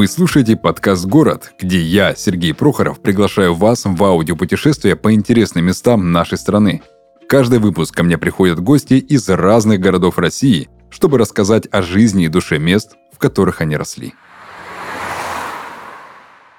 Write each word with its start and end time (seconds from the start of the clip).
Вы 0.00 0.08
слушаете 0.08 0.56
подкаст 0.56 1.04
«Город», 1.04 1.52
где 1.60 1.78
я, 1.78 2.14
Сергей 2.14 2.54
Прохоров, 2.54 3.02
приглашаю 3.02 3.52
вас 3.54 3.84
в 3.84 4.02
аудиопутешествие 4.02 4.96
по 4.96 5.12
интересным 5.12 5.66
местам 5.66 6.10
нашей 6.10 6.38
страны. 6.38 6.80
Каждый 7.28 7.58
выпуск 7.58 7.94
ко 7.94 8.02
мне 8.02 8.16
приходят 8.16 8.60
гости 8.60 8.94
из 8.94 9.28
разных 9.28 9.78
городов 9.78 10.16
России, 10.16 10.70
чтобы 10.88 11.18
рассказать 11.18 11.68
о 11.70 11.82
жизни 11.82 12.24
и 12.24 12.28
душе 12.28 12.58
мест, 12.58 12.96
в 13.12 13.18
которых 13.18 13.60
они 13.60 13.76
росли. 13.76 14.14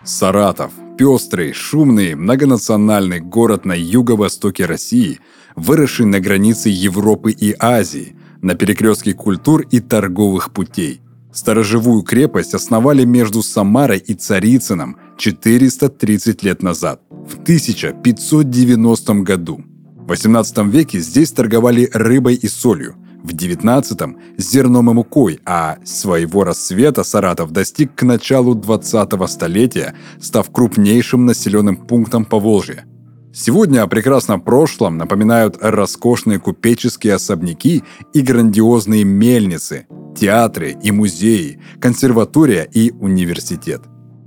Саратов– 0.04 0.72
пестрый, 1.00 1.52
шумный, 1.52 2.14
многонациональный 2.14 3.22
город 3.22 3.66
на 3.66 3.74
юго-востоке 3.74 4.68
России, 4.68 5.20
выросший 5.56 6.06
на 6.06 6.20
границе 6.20 6.70
Европы 6.70 7.32
и 7.32 7.56
Азии, 7.58 8.16
на 8.44 8.54
перекрестке 8.54 9.16
культур 9.16 9.62
и 9.62 9.80
торговых 9.80 10.54
путей– 10.54 11.02
Сторожевую 11.34 12.04
крепость 12.04 12.54
основали 12.54 13.06
между 13.06 13.42
Самарой 13.42 14.00
и 14.00 14.14
Царицыном 14.14 14.98
430 15.18 16.44
лет 16.44 16.62
назад, 16.62 17.02
в 17.10 17.42
1590 17.42 19.14
году. 19.16 19.64
В 19.96 20.08
18 20.08 20.58
веке 20.68 21.00
здесь 21.00 21.32
торговали 21.32 21.90
рыбой 21.94 22.36
и 22.36 22.48
солью, 22.48 22.96
в 23.24 23.34
19-м– 23.34 24.18
зерном 24.38 24.90
и 24.90 24.94
мукой, 24.94 25.40
а 25.46 25.78
своего 25.86 26.44
рассвета 26.44 27.04
Саратов 27.04 27.52
достиг 27.52 27.96
к 27.96 28.04
началу 28.04 28.56
20-го 28.56 29.28
столетия, 29.28 29.94
став 30.20 30.52
крупнейшим 30.52 31.26
населенным 31.26 31.78
пунктом 31.78 32.26
Поволжья– 32.26 32.86
Сегодня 33.34 33.82
о 33.82 33.88
прекрасном 33.88 34.42
прошлом 34.42 34.98
напоминают 34.98 35.58
роскошные 35.62 36.38
купеческие 36.38 37.14
особняки 37.14 37.82
и 38.14 38.22
грандиозные 38.22 39.06
мельницы, 39.06 39.88
театры 40.18 40.76
и 40.84 40.92
музеи, 40.92 41.62
консерватория 41.80 42.64
и 42.64 42.92
университет. 42.92 43.84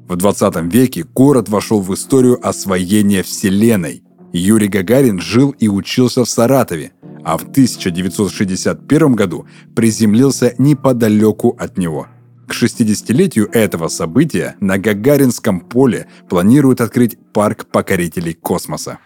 В 0.08 0.16
20 0.16 0.56
веке 0.72 1.04
город 1.04 1.50
вошел 1.50 1.82
в 1.82 1.92
историю 1.92 2.38
освоения 2.46 3.22
Вселенной. 3.22 4.02
Юрий 4.32 4.68
Гагарин 4.68 5.20
жил 5.20 5.50
и 5.50 5.68
учился 5.68 6.24
в 6.24 6.28
Саратове, 6.28 6.92
а 7.24 7.36
в 7.36 7.42
1961 7.42 9.14
году 9.14 9.46
приземлился 9.76 10.54
неподалеку 10.56 11.54
от 11.58 11.76
него– 11.76 12.06
к 12.46 12.52
60-летию 12.52 13.48
этого 13.52 13.88
события 13.88 14.56
на 14.60 14.78
Гагаринском 14.78 15.60
поле 15.60 16.06
планируют 16.28 16.80
открыть 16.80 17.18
парк 17.32 17.66
покорителей 17.66 18.34
космоса. 18.34 18.98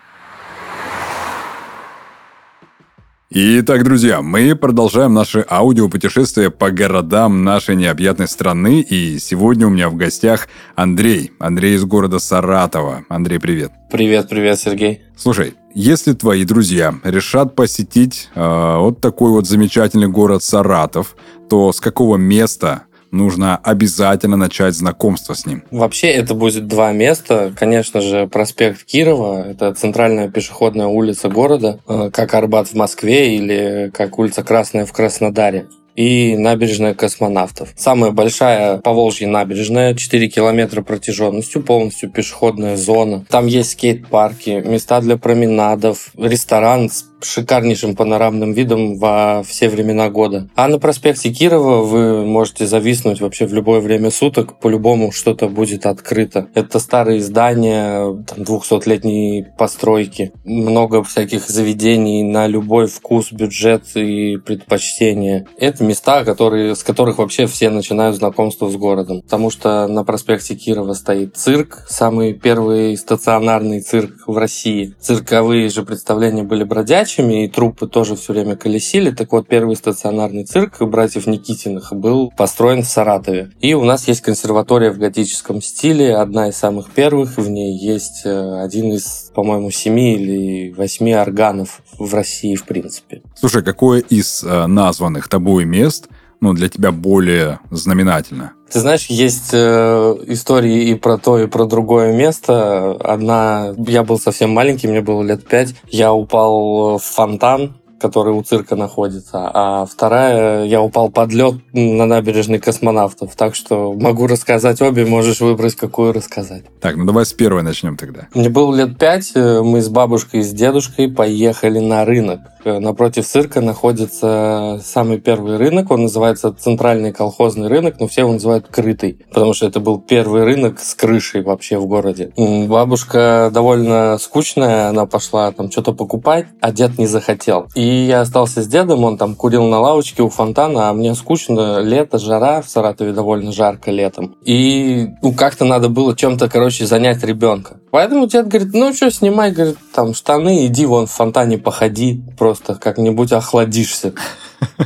Итак, 3.30 3.84
друзья, 3.84 4.22
мы 4.22 4.56
продолжаем 4.56 5.12
наше 5.12 5.45
аудиопутешествие 5.47 6.50
по 6.50 6.70
городам 6.70 7.45
нашей 7.45 7.77
необъятной 7.77 8.27
страны. 8.27 8.80
И 8.80 9.19
сегодня 9.19 9.67
у 9.67 9.70
меня 9.70 9.91
в 9.91 9.97
гостях 9.97 10.48
Андрей. 10.77 11.33
Андрей 11.39 11.77
из 11.77 11.84
города 11.84 12.20
Саратова. 12.20 13.05
Андрей, 13.11 13.39
привет. 13.39 13.73
Привет, 13.92 14.30
привет, 14.30 14.58
Сергей. 14.58 15.02
Слушай, 15.14 15.56
если 15.75 16.14
твои 16.14 16.45
друзья 16.45 16.95
решат 17.05 17.55
посетить 17.55 18.30
э, 18.34 18.77
вот 18.78 19.02
такой 19.02 19.30
вот 19.30 19.47
замечательный 19.47 20.08
город 20.08 20.42
Саратов, 20.42 21.14
то 21.50 21.70
с 21.70 21.80
какого 21.80 22.17
места 22.17 22.84
нужно 23.11 23.56
обязательно 23.56 24.37
начать 24.37 24.75
знакомство 24.75 25.34
с 25.34 25.47
ним? 25.47 25.62
Вообще 25.70 26.09
это 26.09 26.34
будет 26.34 26.67
два 26.67 26.92
места. 26.92 27.53
Конечно 27.56 28.01
же, 28.01 28.27
проспект 28.27 28.84
Кирова, 28.84 29.48
это 29.48 29.75
центральная 29.75 30.28
пешеходная 30.28 30.87
улица 30.87 31.29
города, 31.29 31.81
э, 31.89 32.11
как 32.12 32.34
Арбат 32.34 32.68
в 32.68 32.74
Москве 32.74 33.36
или 33.36 33.91
как 33.95 34.18
улица 34.18 34.42
Красная 34.42 34.86
в 34.86 34.92
Краснодаре 34.92 35.67
и 35.98 36.36
набережная 36.36 36.95
космонавтов. 36.95 37.70
Самая 37.77 38.13
большая 38.13 38.79
по 38.79 38.92
Волжье 38.92 39.27
набережная, 39.27 39.95
4 39.97 40.29
километра 40.29 40.80
протяженностью, 40.83 41.61
полностью 41.61 42.08
пешеходная 42.08 42.77
зона. 42.77 43.27
Там 43.29 43.48
есть 43.48 43.73
скейт-парки, 43.73 44.63
места 44.64 45.01
для 45.01 45.17
променадов, 45.17 46.13
ресторан 46.17 46.89
с 46.89 47.05
шикарнейшим 47.20 47.96
панорамным 47.96 48.52
видом 48.52 48.98
во 48.98 49.42
все 49.46 49.68
времена 49.68 50.11
года. 50.11 50.48
А 50.55 50.68
на 50.68 50.79
проспекте 50.79 51.33
Кирова 51.33 51.83
вы 51.83 52.24
можете 52.24 52.67
зависнуть 52.67 53.20
вообще 53.20 53.46
в 53.46 53.55
любое 53.55 53.80
время 53.80 54.11
суток, 54.11 54.58
по-любому 54.61 55.12
что-то 55.12 55.48
будет 55.48 55.86
открыто. 55.86 56.48
Это 56.55 56.79
старые 56.79 57.20
здания, 57.20 58.24
там, 58.27 58.45
200-летней 58.45 59.46
постройки, 59.56 60.33
много 60.45 61.02
всяких 61.02 61.48
заведений 61.48 62.23
на 62.23 62.46
любой 62.46 62.86
вкус, 62.86 63.33
бюджет 63.33 63.85
и 63.95 64.36
предпочтение. 64.36 65.46
Это 65.58 65.85
места, 65.85 66.24
которые, 66.24 66.74
с 66.74 66.83
которых 66.83 67.18
вообще 67.18 67.46
все 67.46 67.70
начинают 67.70 68.17
знакомство 68.17 68.68
с 68.70 68.77
городом. 68.77 69.23
Потому 69.23 69.50
что 69.50 69.86
на 69.89 70.05
проспекте 70.05 70.55
Кирова 70.55 70.95
стоит 70.95 71.36
цирк, 71.36 71.85
самый 71.89 72.33
первый 72.33 72.96
стационарный 72.96 73.80
цирк 73.80 74.24
в 74.27 74.36
России. 74.36 74.95
Цирковые 75.00 75.68
же 75.68 75.83
представления 75.83 76.42
были 76.42 76.64
бродячие, 76.64 77.08
передачами, 77.08 77.45
и 77.45 77.48
трупы 77.48 77.86
тоже 77.86 78.17
все 78.17 78.33
время 78.33 78.57
колесили. 78.57 79.11
Так 79.11 79.33
вот, 79.33 79.48
первый 79.48 79.77
стационарный 79.77 80.45
цирк 80.45 80.80
братьев 80.83 81.27
Никитиных 81.27 81.92
был 81.92 82.33
построен 82.36 82.83
в 82.83 82.86
Саратове. 82.86 83.51
И 83.61 83.74
у 83.74 83.85
нас 83.85 84.08
есть 84.08 84.20
консерватория 84.20 84.92
в 84.92 84.98
готическом 84.98 85.61
стиле, 85.61 86.17
одна 86.17 86.48
из 86.48 86.57
самых 86.57 86.91
первых. 86.91 87.36
В 87.36 87.48
ней 87.48 87.77
есть 87.77 88.23
э, 88.24 88.63
один 88.63 88.92
из, 88.92 89.30
по-моему, 89.35 89.70
семи 89.70 90.14
или 90.14 90.73
восьми 90.73 91.14
органов 91.14 91.83
в 91.98 92.14
России, 92.14 92.55
в 92.55 92.64
принципе. 92.64 93.23
Слушай, 93.35 93.63
какое 93.63 94.01
из 94.01 94.45
э, 94.45 94.67
названных 94.67 95.29
тобой 95.29 95.64
мест 95.64 96.08
ну, 96.41 96.52
для 96.52 96.68
тебя 96.68 96.92
более 96.92 97.61
знаменательно? 97.70 98.52
Ты 98.73 98.80
знаешь, 98.80 99.06
есть 99.06 99.51
э, 99.52 100.17
истории 100.27 100.90
и 100.90 100.95
про 100.95 101.18
то, 101.18 101.39
и 101.39 101.46
про 101.46 101.64
другое 101.64 102.12
место. 102.12 102.92
Одна, 103.01 103.74
я 103.79 104.02
был 104.05 104.18
совсем 104.18 104.51
маленький, 104.51 104.89
мне 104.89 105.01
было 105.01 105.23
лет 105.23 105.46
пять. 105.46 105.74
Я 105.89 106.12
упал 106.12 106.98
в 106.98 107.02
фонтан 107.02 107.74
который 108.01 108.33
у 108.33 108.42
цирка 108.42 108.77
находится, 108.77 109.51
а 109.52 109.86
вторая 109.86 110.64
я 110.64 110.80
упал 110.80 111.11
под 111.11 111.33
лед 111.33 111.55
на 111.73 112.06
набережной 112.06 112.58
космонавтов, 112.58 113.34
так 113.34 113.55
что 113.55 113.92
могу 113.95 114.27
рассказать 114.27 114.80
обе, 114.80 115.05
можешь 115.05 115.40
выбрать, 115.40 115.74
какую 115.74 116.12
рассказать. 116.12 116.64
Так, 116.80 116.96
ну 116.96 117.05
давай 117.05 117.27
с 117.27 117.33
первой 117.33 117.62
начнем 117.62 117.96
тогда. 117.96 118.29
Мне 118.35 118.48
было 118.48 118.74
лет 118.74 118.98
пять, 118.98 119.33
э, 119.35 119.62
мы 119.62 119.80
с 119.80 119.89
бабушкой 119.89 120.40
и 120.40 120.42
с 120.42 120.50
дедушкой 120.50 121.11
поехали 121.11 121.79
на 121.80 122.05
рынок. 122.05 122.40
Э, 122.68 122.79
напротив 122.80 123.27
цирка 123.27 123.61
находится 123.61 124.80
самый 124.84 125.18
первый 125.18 125.56
рынок, 125.56 125.90
он 125.90 126.02
называется 126.02 126.52
Центральный 126.52 127.12
колхозный 127.12 127.68
рынок, 127.68 127.96
но 127.98 128.08
все 128.08 128.23
его 128.23 128.32
называют 128.32 128.67
Крытый, 128.69 129.20
потому 129.31 129.55
что 129.55 129.67
это 129.67 129.81
был 129.81 129.99
первый 129.99 130.44
рынок 130.44 130.81
с 130.81 130.94
крышей 130.94 131.43
вообще 131.43 131.79
в 131.79 131.87
городе. 131.87 132.32
Бабушка 132.37 133.50
довольно 133.52 134.19
скучная, 134.19 134.88
она 134.88 135.06
пошла 135.06 135.50
там 135.52 135.70
что-то 135.70 135.93
покупать, 135.93 136.46
а 136.61 136.73
дед 136.73 136.99
не 136.99 137.06
захотел. 137.06 137.69
И 137.75 137.82
я 137.82 138.20
остался 138.20 138.62
с 138.62 138.67
дедом, 138.67 139.05
он 139.05 139.17
там 139.17 139.35
курил 139.35 139.64
на 139.64 139.81
лавочке 139.81 140.23
у 140.23 140.29
фонтана, 140.29 140.90
а 140.90 140.93
мне 140.93 141.14
скучно, 141.14 141.81
лето, 141.81 142.19
жара, 142.19 142.61
в 142.61 142.69
Саратове 142.69 143.12
довольно 143.12 143.52
жарко 143.52 143.90
летом. 143.90 144.37
И 144.44 145.08
ну 145.23 145.32
как-то 145.32 145.64
надо 145.64 145.88
было 145.88 146.14
чем-то, 146.14 146.49
короче, 146.49 146.87
занять 146.87 147.25
ребенка. 147.25 147.79
Поэтому 147.90 148.26
дед 148.26 148.49
говорит, 148.49 148.75
ну 148.75 148.93
что, 148.93 149.11
снимай, 149.11 149.52
говорит, 149.52 149.79
там 149.94 150.12
штаны, 150.12 150.67
иди 150.67 150.85
вон 150.85 151.06
в 151.06 151.11
фонтане 151.11 151.56
походи, 151.58 152.23
просто 152.37 152.57
как-нибудь 152.67 153.32
охладишься. 153.32 154.14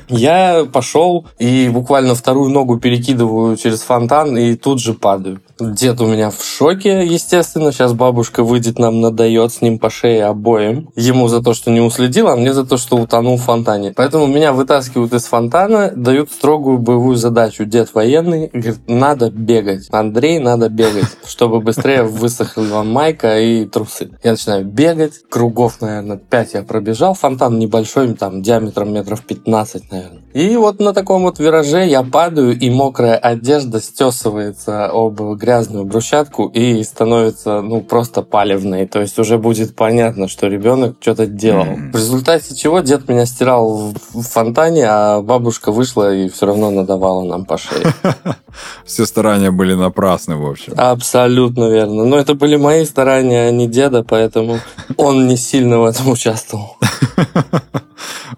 Я 0.08 0.66
пошел 0.70 1.26
и 1.38 1.68
буквально 1.68 2.14
вторую 2.14 2.50
ногу 2.50 2.78
перекидываю 2.78 3.56
через 3.56 3.80
фонтан 3.80 4.36
и 4.36 4.54
тут 4.54 4.80
же 4.80 4.94
падаю. 4.94 5.40
Дед 5.58 6.00
у 6.00 6.06
меня 6.06 6.30
в 6.30 6.42
шоке, 6.42 7.06
естественно. 7.06 7.72
Сейчас 7.72 7.92
бабушка 7.92 8.42
выйдет, 8.42 8.78
нам 8.78 9.00
надает 9.00 9.52
с 9.52 9.60
ним 9.60 9.78
по 9.78 9.90
шее 9.90 10.24
обоим. 10.24 10.90
Ему 10.96 11.28
за 11.28 11.42
то, 11.42 11.54
что 11.54 11.70
не 11.70 11.80
уследил, 11.80 12.28
а 12.28 12.36
мне 12.36 12.52
за 12.52 12.64
то, 12.64 12.76
что 12.76 12.96
утонул 12.96 13.36
в 13.36 13.42
фонтане. 13.42 13.92
Поэтому 13.94 14.26
меня 14.26 14.52
вытаскивают 14.52 15.12
из 15.12 15.24
фонтана, 15.24 15.92
дают 15.94 16.32
строгую 16.32 16.78
боевую 16.78 17.16
задачу. 17.16 17.64
Дед 17.64 17.94
военный 17.94 18.50
говорит, 18.52 18.80
надо 18.88 19.30
бегать. 19.30 19.88
Андрей, 19.90 20.38
надо 20.38 20.68
бегать, 20.68 21.06
чтобы 21.26 21.60
быстрее 21.60 22.02
высохла 22.02 22.62
вам 22.62 22.90
майка 22.90 23.38
и 23.38 23.64
трусы. 23.64 24.10
Я 24.22 24.32
начинаю 24.32 24.64
бегать. 24.64 25.14
Кругов, 25.28 25.80
наверное, 25.80 26.16
5 26.16 26.54
я 26.54 26.62
пробежал. 26.62 27.14
Фонтан 27.14 27.58
небольшой, 27.58 28.12
там 28.14 28.42
диаметром 28.42 28.92
метров 28.92 29.22
15, 29.24 29.61
наверное. 29.90 30.21
И 30.32 30.56
вот 30.56 30.80
на 30.80 30.94
таком 30.94 31.22
вот 31.22 31.38
вираже 31.38 31.84
я 31.86 32.02
падаю, 32.02 32.58
и 32.58 32.70
мокрая 32.70 33.16
одежда 33.16 33.80
стесывается 33.80 34.86
об 34.86 35.20
грязную 35.36 35.84
брусчатку 35.84 36.46
и 36.46 36.82
становится, 36.84 37.60
ну, 37.60 37.82
просто 37.82 38.22
палевной. 38.22 38.86
То 38.86 39.00
есть 39.00 39.18
уже 39.18 39.38
будет 39.38 39.76
понятно, 39.76 40.28
что 40.28 40.46
ребенок 40.46 40.96
что-то 41.00 41.26
делал. 41.26 41.66
В 41.92 41.96
результате 41.96 42.54
чего 42.54 42.80
дед 42.80 43.08
меня 43.08 43.26
стирал 43.26 43.92
в 44.14 44.22
фонтане, 44.22 44.86
а 44.88 45.20
бабушка 45.20 45.70
вышла 45.72 46.14
и 46.14 46.28
все 46.28 46.46
равно 46.46 46.70
надавала 46.70 47.22
нам 47.24 47.44
по 47.44 47.58
шее. 47.58 47.92
Все 48.84 49.06
старания 49.06 49.50
были 49.50 49.74
напрасны, 49.74 50.36
в 50.36 50.46
общем. 50.46 50.74
Абсолютно 50.76 51.70
верно. 51.70 52.04
Но 52.04 52.18
это 52.18 52.34
были 52.34 52.56
мои 52.56 52.84
старания, 52.84 53.48
а 53.48 53.50
не 53.50 53.66
деда, 53.66 54.02
поэтому 54.02 54.58
он 54.96 55.26
не 55.26 55.36
сильно 55.36 55.78
в 55.78 55.84
этом 55.84 56.08
участвовал. 56.10 56.76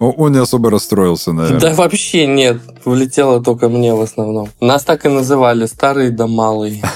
Он 0.00 0.32
не 0.32 0.38
особо 0.38 0.70
расстроился, 0.70 1.32
наверное. 1.32 1.60
Вообще 1.84 2.26
нет. 2.26 2.62
Влетело 2.86 3.42
только 3.42 3.68
мне 3.68 3.92
в 3.92 4.00
основном. 4.00 4.48
Нас 4.58 4.84
так 4.84 5.04
и 5.04 5.10
называли, 5.10 5.66
старый 5.66 6.10
да 6.10 6.26
малый. 6.26 6.82